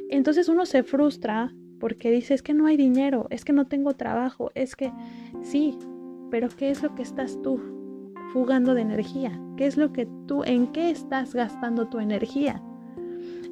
Entonces 0.09 0.49
uno 0.49 0.65
se 0.65 0.83
frustra 0.83 1.53
porque 1.79 2.11
dice, 2.11 2.35
es 2.35 2.43
que 2.43 2.53
no 2.53 2.67
hay 2.67 2.77
dinero, 2.77 3.27
es 3.31 3.43
que 3.43 3.53
no 3.53 3.65
tengo 3.65 3.93
trabajo, 3.93 4.51
es 4.53 4.75
que 4.75 4.91
sí, 5.41 5.77
pero 6.29 6.47
¿qué 6.49 6.69
es 6.69 6.83
lo 6.83 6.93
que 6.93 7.01
estás 7.01 7.41
tú 7.41 7.74
fugando 8.33 8.73
de 8.73 8.81
energía? 8.81 9.39
¿Qué 9.57 9.65
es 9.65 9.77
lo 9.77 9.91
que 9.93 10.07
tú, 10.27 10.43
en 10.43 10.67
qué 10.67 10.89
estás 10.89 11.33
gastando 11.33 11.87
tu 11.87 11.99
energía? 11.99 12.61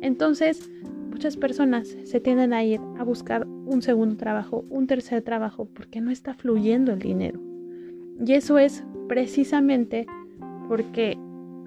Entonces, 0.01 0.69
muchas 1.09 1.37
personas 1.37 1.95
se 2.03 2.19
tienden 2.19 2.53
a 2.53 2.63
ir 2.63 2.79
a 2.97 3.03
buscar 3.03 3.47
un 3.47 3.81
segundo 3.81 4.17
trabajo, 4.17 4.65
un 4.69 4.87
tercer 4.87 5.21
trabajo, 5.21 5.67
porque 5.73 6.01
no 6.01 6.11
está 6.11 6.33
fluyendo 6.33 6.91
el 6.91 6.99
dinero. 6.99 7.39
Y 8.25 8.33
eso 8.33 8.57
es 8.57 8.83
precisamente 9.07 10.05
porque 10.67 11.17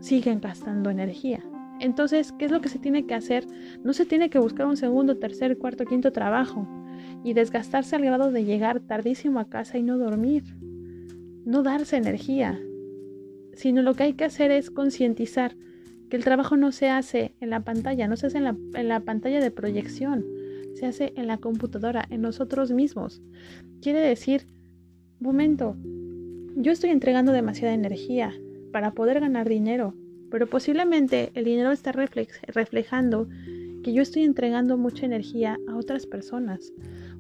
siguen 0.01 0.41
gastando 0.41 0.91
energía. 0.91 1.43
Entonces, 1.81 2.33
¿qué 2.33 2.47
es 2.47 2.51
lo 2.51 2.61
que 2.61 2.69
se 2.69 2.79
tiene 2.79 3.07
que 3.07 3.15
hacer? 3.15 3.47
No 3.85 3.93
se 3.93 4.07
tiene 4.07 4.31
que 4.31 4.39
buscar 4.39 4.67
un 4.67 4.77
segundo, 4.77 5.19
tercer, 5.19 5.59
cuarto, 5.59 5.85
quinto 5.85 6.13
trabajo 6.13 6.67
y 7.23 7.35
desgastarse 7.35 7.97
al 7.97 8.03
grado 8.03 8.33
de 8.33 8.45
llegar 8.45 8.81
tardísimo 8.81 9.41
a 9.41 9.49
casa 9.49 9.79
y 9.79 9.83
no 9.83 9.99
dormir. 9.99 10.45
No 11.45 11.63
darse 11.63 11.97
energía, 11.97 12.59
sino 13.57 13.83
lo 13.83 13.95
que 13.95 14.05
hay 14.05 14.13
que 14.13 14.25
hacer 14.25 14.51
es 14.51 14.71
concientizar 14.71 15.57
que 16.09 16.17
el 16.17 16.25
trabajo 16.25 16.57
no 16.57 16.71
se 16.71 16.89
hace 16.89 17.35
en 17.41 17.51
la 17.51 17.61
pantalla, 17.61 18.07
no 18.07 18.17
se 18.17 18.29
hace 18.29 18.39
en 18.39 18.45
la, 18.45 18.57
en 18.75 18.89
la, 18.89 19.01
pantalla 19.01 19.41
de 19.41 19.51
proyección, 19.51 20.25
se 20.75 20.87
hace 20.87 21.13
en 21.17 21.27
la 21.27 21.39
computadora, 21.39 22.07
en 22.11 22.21
nosotros 22.21 22.71
mismos. 22.71 23.23
Quiere 23.83 24.01
decir, 24.01 24.47
momento, 25.19 25.77
yo 26.55 26.71
estoy 26.71 26.91
entregando 26.91 27.33
demasiada 27.33 27.75
energía 27.75 28.33
para 28.73 28.93
poder 28.93 29.21
ganar 29.21 29.49
dinero, 29.49 29.95
pero 30.31 30.47
posiblemente 30.47 31.31
el 31.35 31.45
dinero 31.45 31.73
está 31.73 31.93
reflejando 31.93 33.29
que 33.83 33.93
yo 33.93 34.03
estoy 34.03 34.25
entregando 34.25 34.77
mucha 34.77 35.07
energía 35.07 35.59
a 35.69 35.77
otras 35.77 36.07
personas 36.07 36.73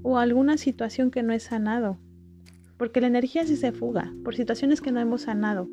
o 0.02 0.18
a 0.18 0.22
alguna 0.22 0.58
situación 0.58 1.10
que 1.10 1.22
no 1.22 1.32
he 1.32 1.40
sanado. 1.40 1.98
Porque 2.78 3.00
la 3.00 3.06
energía 3.06 3.44
sí 3.46 3.56
se 3.56 3.72
fuga 3.72 4.12
por 4.24 4.34
situaciones 4.34 4.80
que 4.80 4.92
no 4.92 5.00
hemos 5.00 5.22
sanado, 5.22 5.68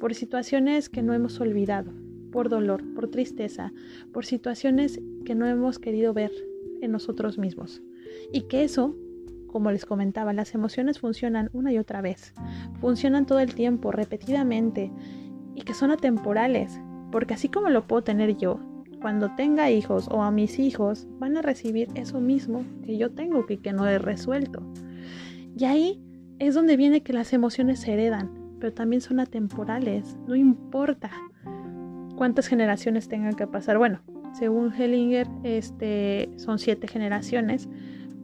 por 0.00 0.14
situaciones 0.14 0.88
que 0.88 1.02
no 1.02 1.12
hemos 1.12 1.40
olvidado, 1.40 1.92
por 2.32 2.48
dolor, 2.48 2.82
por 2.94 3.08
tristeza, 3.08 3.72
por 4.12 4.24
situaciones 4.24 5.00
que 5.24 5.34
no 5.34 5.46
hemos 5.46 5.78
querido 5.78 6.14
ver 6.14 6.32
en 6.80 6.92
nosotros 6.92 7.38
mismos. 7.38 7.82
Y 8.32 8.42
que 8.42 8.64
eso, 8.64 8.96
como 9.46 9.70
les 9.70 9.84
comentaba, 9.84 10.32
las 10.32 10.54
emociones 10.54 10.98
funcionan 10.98 11.50
una 11.52 11.72
y 11.72 11.78
otra 11.78 12.00
vez, 12.00 12.32
funcionan 12.80 13.26
todo 13.26 13.40
el 13.40 13.54
tiempo, 13.54 13.92
repetidamente, 13.92 14.90
y 15.54 15.62
que 15.62 15.74
son 15.74 15.90
atemporales, 15.90 16.80
porque 17.10 17.34
así 17.34 17.48
como 17.48 17.68
lo 17.68 17.86
puedo 17.86 18.02
tener 18.02 18.36
yo, 18.36 18.60
cuando 19.00 19.34
tenga 19.36 19.70
hijos 19.70 20.08
o 20.10 20.22
a 20.22 20.30
mis 20.30 20.58
hijos 20.58 21.06
van 21.18 21.36
a 21.36 21.42
recibir 21.42 21.88
eso 21.94 22.20
mismo 22.20 22.64
que 22.84 22.96
yo 22.96 23.10
tengo 23.10 23.46
que 23.46 23.72
no 23.72 23.86
he 23.86 23.98
resuelto. 23.98 24.62
Y 25.56 25.64
ahí 25.64 26.02
es 26.38 26.54
donde 26.54 26.76
viene 26.76 27.02
que 27.02 27.12
las 27.12 27.32
emociones 27.32 27.80
se 27.80 27.92
heredan, 27.92 28.30
pero 28.60 28.72
también 28.72 29.00
son 29.00 29.20
atemporales, 29.20 30.16
no 30.26 30.36
importa 30.36 31.10
cuántas 32.16 32.48
generaciones 32.48 33.08
tengan 33.08 33.34
que 33.34 33.46
pasar. 33.46 33.78
Bueno, 33.78 34.00
según 34.38 34.72
Hellinger, 34.72 35.28
este, 35.44 36.30
son 36.36 36.58
siete 36.58 36.88
generaciones, 36.88 37.68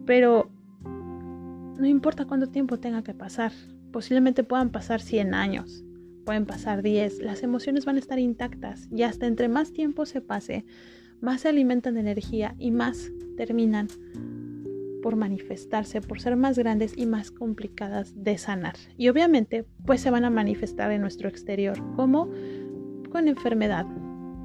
pero 0.05 0.49
no 0.83 1.85
importa 1.85 2.25
cuánto 2.25 2.47
tiempo 2.47 2.77
tenga 2.77 3.03
que 3.03 3.13
pasar, 3.13 3.51
posiblemente 3.91 4.43
puedan 4.43 4.69
pasar 4.69 5.01
100 5.01 5.33
años, 5.33 5.83
pueden 6.25 6.45
pasar 6.45 6.81
10, 6.81 7.21
las 7.21 7.43
emociones 7.43 7.85
van 7.85 7.97
a 7.97 7.99
estar 7.99 8.19
intactas 8.19 8.89
y 8.91 9.03
hasta 9.03 9.27
entre 9.27 9.47
más 9.47 9.73
tiempo 9.73 10.05
se 10.05 10.21
pase, 10.21 10.65
más 11.21 11.41
se 11.41 11.49
alimentan 11.49 11.95
de 11.95 12.01
energía 12.01 12.55
y 12.57 12.71
más 12.71 13.11
terminan 13.37 13.87
por 15.05 15.17
manifestarse, 15.17 16.01
por 16.01 16.19
ser 16.19 16.35
más 16.35 16.57
grandes 16.57 16.97
y 16.97 17.05
más 17.05 17.29
complicadas 17.29 18.23
de 18.23 18.39
sanar. 18.39 18.73
Y 18.97 19.07
obviamente, 19.09 19.63
pues 19.85 20.01
se 20.01 20.09
van 20.09 20.25
a 20.25 20.31
manifestar 20.31 20.91
en 20.91 21.01
nuestro 21.01 21.29
exterior, 21.29 21.77
como 21.95 22.27
con 23.11 23.27
enfermedad, 23.27 23.85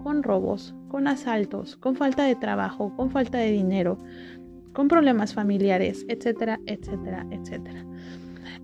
con 0.03 0.23
robos, 0.23 0.75
con 0.89 1.09
asaltos, 1.09 1.79
con 1.79 1.97
falta 1.97 2.25
de 2.25 2.37
trabajo, 2.37 2.95
con 2.95 3.11
falta 3.11 3.39
de 3.39 3.53
dinero, 3.53 3.97
con 4.75 4.89
problemas 4.89 5.33
familiares, 5.33 6.05
etcétera, 6.09 6.61
etcétera, 6.67 7.27
etcétera. 7.31 7.87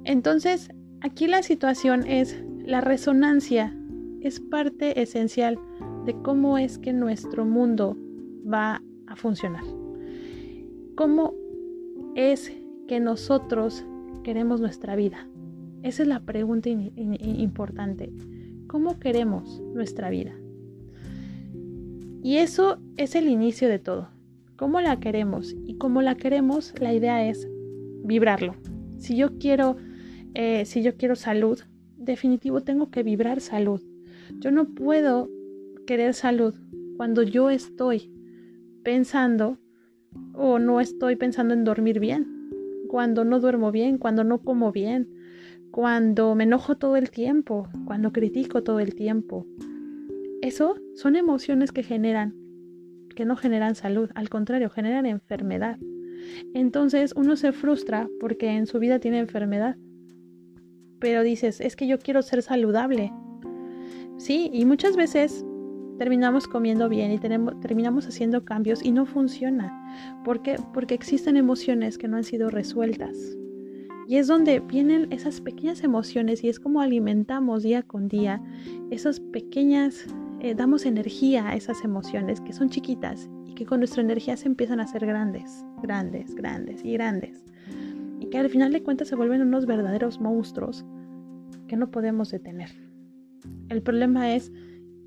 Entonces, 0.05 0.69
aquí 1.01 1.27
la 1.27 1.43
situación 1.43 2.07
es 2.07 2.45
la 2.59 2.83
resonancia 2.83 3.75
es 4.21 4.39
parte 4.39 5.01
esencial 5.01 5.59
de 6.05 6.15
cómo 6.21 6.59
es 6.59 6.77
que 6.77 6.93
nuestro 6.93 7.47
mundo 7.47 7.97
va 8.47 8.83
a 9.07 9.17
funcionar. 9.17 9.65
¿Cómo 10.95 11.33
es 12.17 12.51
que 12.89 12.99
nosotros 12.99 13.85
queremos 14.25 14.61
nuestra 14.61 14.97
vida? 14.97 15.29
Esa 15.83 16.03
es 16.03 16.09
la 16.09 16.21
pregunta 16.21 16.69
importante. 16.71 18.11
¿Cómo 18.67 18.99
queremos 18.99 19.63
nuestra 19.75 20.11
vida? 20.11 20.35
Y 22.23 22.39
eso 22.39 22.79
es 22.97 23.15
el 23.15 23.29
inicio 23.29 23.69
de 23.69 23.79
todo. 23.79 24.09
¿Cómo 24.57 24.81
la 24.81 24.99
queremos? 24.99 25.55
Y 25.67 25.75
como 25.75 26.03
la 26.03 26.17
queremos, 26.17 26.73
la 26.81 26.93
idea 26.93 27.29
es 27.29 27.47
vibrarlo. 28.03 28.57
Si 28.97 29.15
yo 29.17 29.39
quiero, 29.39 29.77
eh, 30.35 30.65
si 30.65 30.83
yo 30.83 30.97
quiero 30.97 31.15
salud, 31.15 31.61
definitivo 31.99 32.63
tengo 32.63 32.91
que 32.91 33.03
vibrar 33.03 33.41
salud. 33.41 33.83
Yo 34.41 34.51
no 34.51 34.75
puedo 34.75 35.29
querer 35.87 36.15
salud 36.15 36.55
cuando 36.97 37.23
yo 37.23 37.51
estoy 37.51 38.11
pensando 38.83 39.59
o 40.35 40.59
no 40.59 40.81
estoy 40.81 41.17
pensando 41.17 41.55
en 41.55 41.65
dormir 41.65 42.01
bien, 42.01 42.51
cuando 42.89 43.25
no 43.25 43.41
duermo 43.41 43.73
bien, 43.73 43.99
cuando 43.99 44.25
no 44.25 44.39
como 44.39 44.73
bien, 44.73 45.09
cuando 45.71 46.35
me 46.35 46.45
enojo 46.45 46.77
todo 46.77 46.97
el 46.97 47.11
tiempo, 47.11 47.69
cuando 47.85 48.13
critico 48.13 48.63
todo 48.63 48.81
el 48.81 48.95
tiempo. 48.95 49.47
Eso 50.43 50.77
son 50.95 51.17
emociones 51.17 51.73
que 51.73 51.83
generan, 51.83 52.35
que 53.15 53.25
no 53.25 53.37
generan 53.37 53.75
salud, 53.75 54.11
al 54.15 54.29
contrario, 54.29 54.71
generan 54.71 55.07
enfermedad. 55.07 55.79
Entonces 56.55 57.13
uno 57.17 57.37
se 57.37 57.53
frustra 57.53 58.09
porque 58.21 58.51
en 58.51 58.67
su 58.67 58.79
vida 58.79 58.99
tiene 58.99 59.19
enfermedad. 59.19 59.77
Pero 60.99 61.23
dices, 61.23 61.61
es 61.61 61.77
que 61.77 61.87
yo 61.87 61.99
quiero 61.99 62.23
ser 62.23 62.43
saludable. 62.43 63.13
Sí, 64.17 64.51
y 64.53 64.65
muchas 64.65 64.97
veces 64.97 65.45
terminamos 65.99 66.47
comiendo 66.47 66.89
bien 66.89 67.13
y 67.13 67.19
tenemos, 67.19 67.59
terminamos 67.61 68.07
haciendo 68.07 68.45
cambios 68.45 68.85
y 68.85 68.93
no 68.93 69.07
funciona. 69.07 70.23
¿Por 70.25 70.43
qué? 70.43 70.57
Porque 70.73 70.95
existen 70.95 71.37
emociones 71.37 71.99
que 71.99 72.09
no 72.09 72.17
han 72.17 72.25
sido 72.25 72.51
resueltas. 72.51 73.17
Y 74.09 74.17
es 74.17 74.29
donde 74.29 74.61
vienen 74.61 75.09
esas 75.11 75.41
pequeñas 75.41 75.83
emociones 75.83 76.45
y 76.45 76.49
es 76.49 76.61
como 76.61 76.81
alimentamos 76.81 77.65
día 77.65 77.83
con 77.83 78.09
día 78.09 78.41
esas 78.91 79.19
pequeñas, 79.19 80.07
eh, 80.41 80.55
damos 80.55 80.87
energía 80.87 81.49
a 81.49 81.57
esas 81.57 81.83
emociones 81.83 82.41
que 82.41 82.53
son 82.53 82.69
chiquitas 82.69 83.29
y 83.47 83.55
que 83.55 83.67
con 83.67 83.81
nuestra 83.81 84.03
energía 84.03 84.37
se 84.37 84.47
empiezan 84.47 84.79
a 84.79 84.85
hacer 84.85 85.05
grandes, 85.07 85.65
grandes, 85.83 86.35
grandes 86.37 86.85
y 86.85 86.93
grandes. 86.93 87.45
Y 88.21 88.27
que 88.27 88.39
al 88.39 88.49
final 88.49 88.73
de 88.73 88.83
cuentas 88.83 89.09
se 89.09 89.17
vuelven 89.17 89.43
unos 89.43 89.67
verdaderos 89.67 90.21
monstruos 90.21 90.85
que 91.67 91.77
no 91.77 91.91
podemos 91.91 92.31
detener. 92.31 92.71
El 93.69 93.83
problema 93.83 94.35
es 94.35 94.53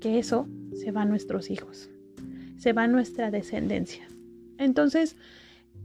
que 0.00 0.18
eso 0.18 0.46
se 0.74 0.90
va 0.92 1.02
a 1.02 1.04
nuestros 1.04 1.50
hijos, 1.50 1.90
se 2.58 2.72
va 2.72 2.86
nuestra 2.86 3.30
descendencia. 3.30 4.08
Entonces, 4.58 5.16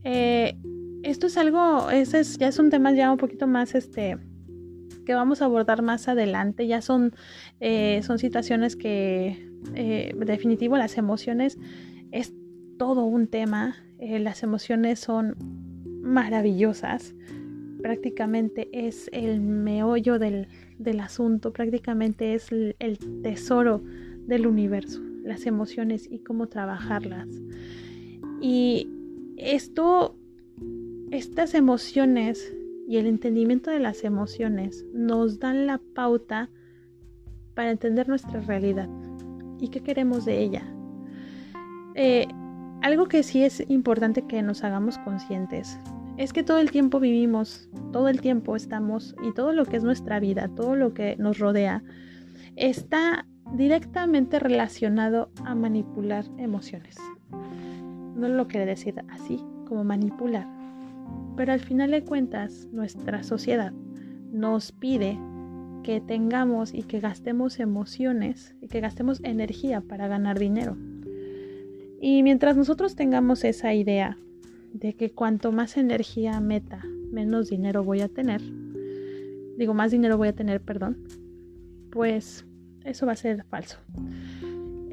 eh, 0.03 0.57
esto 1.03 1.27
es 1.27 1.37
algo, 1.37 1.89
ese 1.89 2.19
es, 2.19 2.37
ya 2.37 2.47
es 2.47 2.59
un 2.59 2.69
tema 2.69 2.93
ya 2.93 3.11
un 3.11 3.17
poquito 3.17 3.47
más, 3.47 3.75
este, 3.75 4.17
que 5.05 5.13
vamos 5.13 5.41
a 5.41 5.45
abordar 5.45 5.81
más 5.81 6.07
adelante. 6.07 6.67
Ya 6.67 6.81
son, 6.81 7.13
eh, 7.59 8.01
son 8.03 8.19
situaciones 8.19 8.75
que, 8.75 9.49
eh, 9.75 10.15
definitivo, 10.25 10.77
las 10.77 10.97
emociones 10.97 11.57
es 12.11 12.33
todo 12.77 13.05
un 13.05 13.27
tema. 13.27 13.75
las 13.97 14.43
emociones 14.43 14.99
son 14.99 15.35
maravillosas. 16.01 17.15
Prácticamente 17.81 18.67
es 18.73 19.09
el 19.13 19.39
meollo 19.39 20.19
del, 20.19 20.47
del 20.77 20.99
asunto, 20.99 21.53
prácticamente 21.53 22.33
es 22.33 22.51
el, 22.51 22.97
tesoro 23.23 23.81
del 24.27 24.47
universo, 24.47 25.01
las 25.23 25.45
emociones 25.45 26.07
y 26.09 26.19
cómo 26.19 26.47
trabajarlas. 26.47 27.27
Y 28.41 28.89
esto, 29.37 30.15
estas 31.11 31.53
emociones 31.53 32.53
y 32.87 32.97
el 32.97 33.07
entendimiento 33.07 33.71
de 33.71 33.79
las 33.79 34.03
emociones 34.03 34.85
nos 34.93 35.39
dan 35.39 35.67
la 35.67 35.79
pauta 35.93 36.49
para 37.53 37.71
entender 37.71 38.07
nuestra 38.07 38.41
realidad 38.41 38.89
y 39.59 39.69
qué 39.69 39.81
queremos 39.81 40.25
de 40.25 40.43
ella. 40.43 40.63
Eh, 41.95 42.27
algo 42.81 43.07
que 43.07 43.23
sí 43.23 43.43
es 43.43 43.63
importante 43.69 44.23
que 44.27 44.43
nos 44.43 44.63
hagamos 44.63 44.97
conscientes 44.99 45.79
es 46.17 46.33
que 46.33 46.43
todo 46.43 46.59
el 46.59 46.71
tiempo 46.71 46.99
vivimos, 46.99 47.69
todo 47.91 48.09
el 48.09 48.21
tiempo 48.21 48.55
estamos 48.55 49.15
y 49.23 49.33
todo 49.33 49.53
lo 49.53 49.65
que 49.65 49.77
es 49.77 49.83
nuestra 49.83 50.19
vida, 50.19 50.49
todo 50.55 50.75
lo 50.75 50.93
que 50.93 51.15
nos 51.17 51.39
rodea, 51.39 51.83
está 52.55 53.25
directamente 53.55 54.39
relacionado 54.39 55.29
a 55.43 55.55
manipular 55.55 56.25
emociones. 56.37 56.97
No 58.15 58.27
lo 58.27 58.47
quiere 58.47 58.65
decir 58.65 58.95
así 59.09 59.43
como 59.67 59.83
manipular, 59.83 60.47
pero 61.35 61.53
al 61.53 61.59
final 61.59 61.91
de 61.91 62.03
cuentas 62.03 62.67
nuestra 62.71 63.23
sociedad 63.23 63.73
nos 64.31 64.71
pide 64.71 65.17
que 65.83 66.01
tengamos 66.01 66.73
y 66.73 66.83
que 66.83 66.99
gastemos 66.99 67.59
emociones 67.59 68.55
y 68.61 68.67
que 68.67 68.79
gastemos 68.79 69.21
energía 69.23 69.81
para 69.81 70.07
ganar 70.07 70.39
dinero. 70.39 70.75
Y 72.01 72.23
mientras 72.23 72.57
nosotros 72.57 72.95
tengamos 72.95 73.43
esa 73.43 73.73
idea 73.73 74.17
de 74.73 74.93
que 74.93 75.11
cuanto 75.11 75.51
más 75.51 75.77
energía 75.77 76.39
meta, 76.39 76.83
menos 77.11 77.49
dinero 77.49 77.83
voy 77.83 78.01
a 78.01 78.09
tener, 78.09 78.41
digo, 79.57 79.73
más 79.73 79.91
dinero 79.91 80.17
voy 80.17 80.27
a 80.29 80.35
tener, 80.35 80.61
perdón, 80.61 80.97
pues 81.91 82.45
eso 82.85 83.05
va 83.05 83.13
a 83.13 83.15
ser 83.15 83.43
falso. 83.43 83.79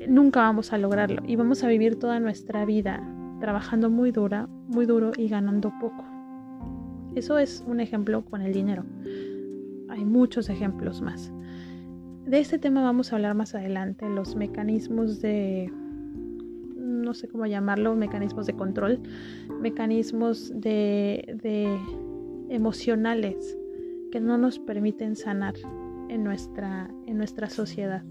Nunca 0.09 0.41
vamos 0.41 0.73
a 0.73 0.79
lograrlo 0.79 1.23
y 1.27 1.37
vamos 1.37 1.63
a 1.63 1.69
vivir 1.69 1.99
toda 1.99 2.19
nuestra 2.19 2.65
vida 2.65 3.01
trabajando 3.41 3.91
muy 3.91 4.11
dura, 4.11 4.49
muy 4.69 4.87
duro 4.87 5.13
y 5.17 5.29
ganando 5.29 5.73
poco. 5.81 6.05
Eso 7.15 7.39
es 7.39 7.63
un 7.67 7.81
ejemplo 7.81 8.25
con 8.25 8.43
el 8.43 8.53
dinero. 8.53 8.85
Hay 9.89 10.05
muchos 10.05 10.49
ejemplos 10.49 11.03
más. 11.03 11.33
De 12.27 12.39
este 12.39 12.59
tema 12.59 12.83
vamos 12.83 13.13
a 13.13 13.17
hablar 13.17 13.35
más 13.35 13.55
adelante, 13.55 14.09
los 14.09 14.37
mecanismos 14.37 15.21
de 15.21 15.71
no 17.03 17.15
sé 17.15 17.29
cómo 17.29 17.47
llamarlo, 17.47 17.95
mecanismos 17.97 18.47
de 18.47 18.55
control, 18.55 19.01
mecanismos 19.61 20.53
de, 20.55 21.79
emocionales 22.49 23.59
que 24.11 24.21
no 24.21 24.39
nos 24.39 24.59
permiten 24.59 25.17
sanar 25.17 25.55
en 26.13 26.25
nuestra, 26.25 26.91
en 27.07 27.17
nuestra 27.17 27.49
sociedad. 27.49 28.03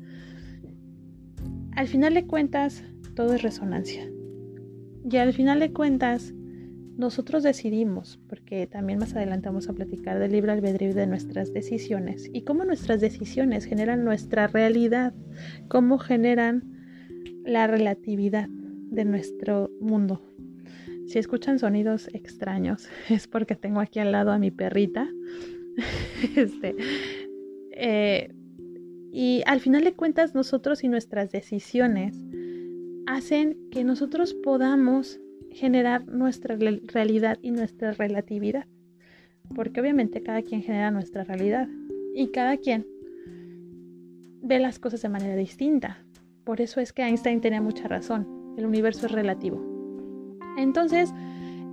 Al 1.74 1.88
final 1.88 2.14
de 2.14 2.26
cuentas, 2.26 2.84
todo 3.16 3.34
es 3.34 3.42
resonancia. 3.42 4.10
Y 5.10 5.18
al 5.18 5.34
final 5.34 5.60
de 5.60 5.72
cuentas, 5.72 6.34
nosotros 6.98 7.44
decidimos, 7.44 8.20
porque 8.28 8.68
también 8.68 9.00
más 9.00 9.16
adelante 9.16 9.50
vamos 9.50 9.70
a 9.70 9.74
platicar 9.74 10.20
del 10.20 10.32
libre 10.32 10.52
albedrío 10.52 10.94
de 10.94 11.08
nuestras 11.08 11.54
decisiones 11.54 12.30
y 12.32 12.44
cómo 12.44 12.66
nuestras 12.66 13.02
decisiones 13.02 13.66
generan 13.66 14.04
nuestra 14.04 14.48
realidad, 14.48 15.14
cómo 15.68 15.98
generan 15.98 16.64
la 17.46 17.68
relatividad 17.68 18.50
de 18.50 19.06
nuestro 19.06 19.72
mundo. 19.80 20.22
Si 21.08 21.18
escuchan 21.18 21.60
sonidos 21.60 22.10
extraños 22.14 22.88
es 23.10 23.28
porque 23.28 23.56
tengo 23.56 23.80
aquí 23.80 24.00
al 24.00 24.12
lado 24.12 24.32
a 24.32 24.38
mi 24.38 24.52
perrita. 24.52 25.08
este, 26.36 26.76
eh, 27.84 28.32
y 29.12 29.41
al 29.46 29.60
final 29.60 29.84
de 29.84 29.94
cuentas 29.94 30.36
nosotros 30.36 30.84
y 30.84 30.88
nuestras 30.88 31.32
decisiones 31.32 32.15
hacen 33.08 33.58
que 33.72 33.84
nosotros 33.84 34.36
podamos 34.36 35.20
generar 35.52 36.08
nuestra 36.08 36.56
realidad 36.56 37.39
y 37.41 37.52
nuestra 37.52 37.91
relatividad. 37.91 38.67
Porque 39.56 39.82
obviamente 39.82 40.22
cada 40.22 40.44
quien 40.44 40.62
genera 40.62 40.91
nuestra 40.91 41.24
realidad 41.24 41.67
y 42.15 42.28
cada 42.28 42.58
quien 42.58 42.86
ve 44.44 44.60
las 44.60 44.80
cosas 44.80 45.02
de 45.02 45.10
manera 45.10 45.36
distinta. 45.36 46.06
Por 46.46 46.62
eso 46.62 46.80
es 46.80 46.94
que 46.94 47.02
Einstein 47.02 47.41
tenía 47.41 47.62
mucha 47.62 47.88
razón 47.88 48.41
el 48.58 48.65
universo 48.65 49.06
es 49.06 49.12
relativo. 49.12 49.62
Entonces, 50.58 51.13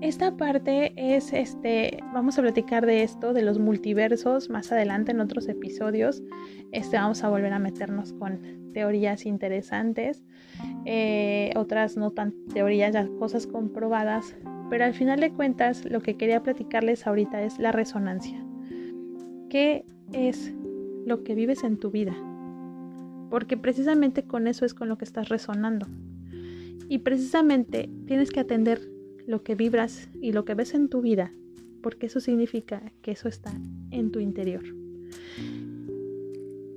esta 0.01 0.37
parte 0.37 0.93
es 0.97 1.33
este, 1.33 1.99
vamos 2.15 2.39
a 2.39 2.43
platicar 2.43 2.87
de 2.87 3.03
esto, 3.03 3.33
de 3.33 3.43
los 3.43 3.59
multiversos 3.59 4.49
más 4.49 4.71
adelante 4.71 5.11
en 5.11 5.21
otros 5.21 5.49
episodios. 5.49 6.23
Este, 6.71 6.97
vamos 6.97 7.25
a 7.25 7.29
volver 7.29 7.53
a 7.53 7.59
meternos 7.59 8.13
con 8.13 8.71
teorías 8.73 9.27
interesantes, 9.27 10.23
eh, 10.85 11.53
otras 11.57 11.97
no 11.97 12.13
tan 12.13 12.33
teorías, 12.53 12.93
ya 12.93 13.09
cosas 13.19 13.47
comprobadas. 13.49 14.37
Pero 14.71 14.85
al 14.85 14.95
final 14.95 15.19
de 15.19 15.33
cuentas, 15.33 15.85
lo 15.85 16.01
que 16.01 16.17
quería 16.17 16.43
platicarles 16.43 17.07
ahorita 17.07 17.43
es 17.43 17.59
la 17.59 17.73
resonancia. 17.73 18.45
¿Qué 19.51 19.85
es 20.13 20.55
lo 21.07 21.25
que 21.25 21.35
vives 21.35 21.65
en 21.65 21.79
tu 21.79 21.91
vida? 21.91 22.15
Porque 23.31 23.57
precisamente 23.57 24.23
con 24.23 24.47
eso 24.47 24.65
es 24.65 24.75
con 24.75 24.89
lo 24.89 24.97
que 24.97 25.07
estás 25.07 25.29
resonando. 25.29 25.89
Y 26.89 26.99
precisamente 26.99 27.91
tienes 28.07 28.31
que 28.31 28.41
atender 28.41 28.81
lo 29.29 29.43
que 29.43 29.55
vibras 29.55 30.09
y 30.23 30.33
lo 30.33 30.47
que 30.47 30.55
ves 30.55 30.73
en 30.73 30.89
tu 30.89 31.03
vida, 31.03 31.33
porque 31.83 32.07
eso 32.07 32.19
significa 32.19 32.83
que 33.03 33.11
eso 33.11 33.29
está 33.29 33.53
en 33.91 34.11
tu 34.11 34.21
interior. 34.21 34.65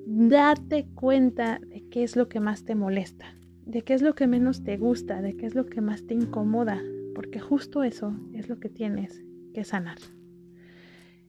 Date 0.06 0.86
cuenta 0.94 1.62
de 1.66 1.88
qué 1.90 2.04
es 2.04 2.18
lo 2.18 2.28
que 2.28 2.42
más 2.42 2.66
te 2.66 2.76
molesta, 2.76 3.34
de 3.66 3.84
qué 3.84 3.94
es 3.94 4.02
lo 4.02 4.16
que 4.16 4.28
menos 4.28 4.66
te 4.66 4.76
gusta, 4.76 5.22
de 5.22 5.38
qué 5.38 5.46
es 5.46 5.56
lo 5.56 5.66
que 5.66 5.80
más 5.80 6.06
te 6.06 6.14
incomoda, 6.14 6.82
porque 7.16 7.40
justo 7.40 7.84
eso 7.84 8.14
es 8.34 8.50
lo 8.50 8.60
que 8.60 8.68
tienes 8.68 9.24
que 9.54 9.64
sanar. 9.64 9.98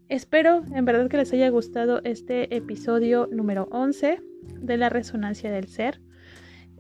Espero 0.09 0.65
en 0.75 0.85
verdad 0.85 1.09
que 1.09 1.19
les 1.19 1.33
haya 1.33 1.49
gustado 1.51 2.01
este 2.03 2.55
episodio 2.57 3.29
número 3.31 3.69
11 3.71 4.21
de 4.61 4.77
la 4.77 4.89
resonancia 4.89 5.53
del 5.53 5.69
ser. 5.69 6.01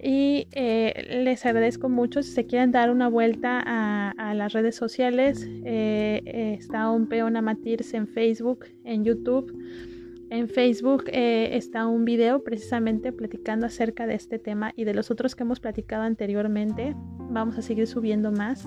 Y 0.02 0.48
eh, 0.50 1.20
les 1.22 1.46
agradezco 1.46 1.88
mucho 1.88 2.22
si 2.22 2.32
se 2.32 2.44
quieren 2.44 2.72
dar 2.72 2.90
una 2.90 3.08
vuelta 3.08 3.62
a, 3.64 4.34
las 4.34 4.52
redes 4.52 4.74
sociales. 4.74 5.46
Eh, 5.64 6.56
está 6.58 6.90
un 6.90 7.06
peón 7.06 7.36
amatirs 7.36 7.94
en 7.94 8.08
Facebook, 8.08 8.66
en 8.84 9.04
YouTube. 9.04 9.56
En 10.30 10.48
Facebook 10.48 11.04
está 11.12 11.86
un 11.86 12.04
video 12.04 12.42
precisamente 12.42 13.12
platicando 13.12 13.66
acerca 13.66 14.06
de 14.06 14.14
este 14.14 14.38
tema 14.38 14.72
y 14.74 14.84
de 14.84 14.94
los 14.94 15.10
otros 15.10 15.36
que 15.36 15.44
hemos 15.44 15.60
platicado 15.60 16.02
anteriormente. 16.02 16.96
Vamos 17.30 17.58
a 17.58 17.62
seguir 17.62 17.86
subiendo 17.86 18.32
más. 18.32 18.66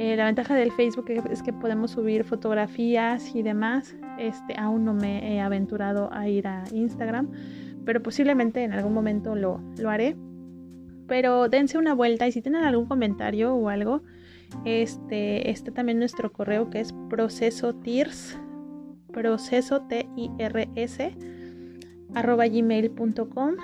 Eh, 0.00 0.16
la 0.16 0.24
ventaja 0.24 0.54
del 0.54 0.72
Facebook 0.72 1.10
es 1.30 1.42
que 1.42 1.52
podemos 1.52 1.90
subir 1.90 2.24
fotografías 2.24 3.34
y 3.34 3.42
demás. 3.42 3.94
Este, 4.18 4.54
aún 4.56 4.86
no 4.86 4.94
me 4.94 5.34
he 5.34 5.40
aventurado 5.40 6.10
a 6.10 6.26
ir 6.26 6.46
a 6.46 6.64
Instagram, 6.72 7.30
pero 7.84 8.02
posiblemente 8.02 8.62
en 8.62 8.72
algún 8.72 8.94
momento 8.94 9.34
lo, 9.34 9.60
lo 9.78 9.90
haré. 9.90 10.16
Pero 11.10 11.48
dense 11.48 11.76
una 11.76 11.92
vuelta 11.92 12.28
y 12.28 12.32
si 12.32 12.40
tienen 12.40 12.62
algún 12.62 12.86
comentario 12.86 13.52
o 13.52 13.68
algo, 13.68 14.02
este, 14.64 15.50
está 15.50 15.72
también 15.72 15.98
nuestro 15.98 16.32
correo 16.32 16.70
que 16.70 16.78
es 16.78 16.94
proceso 17.08 17.74
proceso 19.12 19.80
t 19.88 20.08
i 20.16 20.30
r 20.38 20.68
s 20.76 21.12
arroba 22.14 22.46
gmail.com 22.46 23.56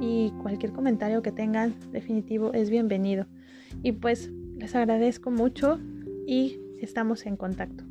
y 0.00 0.32
cualquier 0.40 0.72
comentario 0.72 1.20
que 1.20 1.32
tengan 1.32 1.74
definitivo 1.92 2.54
es 2.54 2.70
bienvenido. 2.70 3.26
Y 3.82 3.92
pues 3.92 4.30
les 4.56 4.74
agradezco 4.74 5.30
mucho 5.30 5.78
y 6.26 6.58
estamos 6.80 7.26
en 7.26 7.36
contacto. 7.36 7.84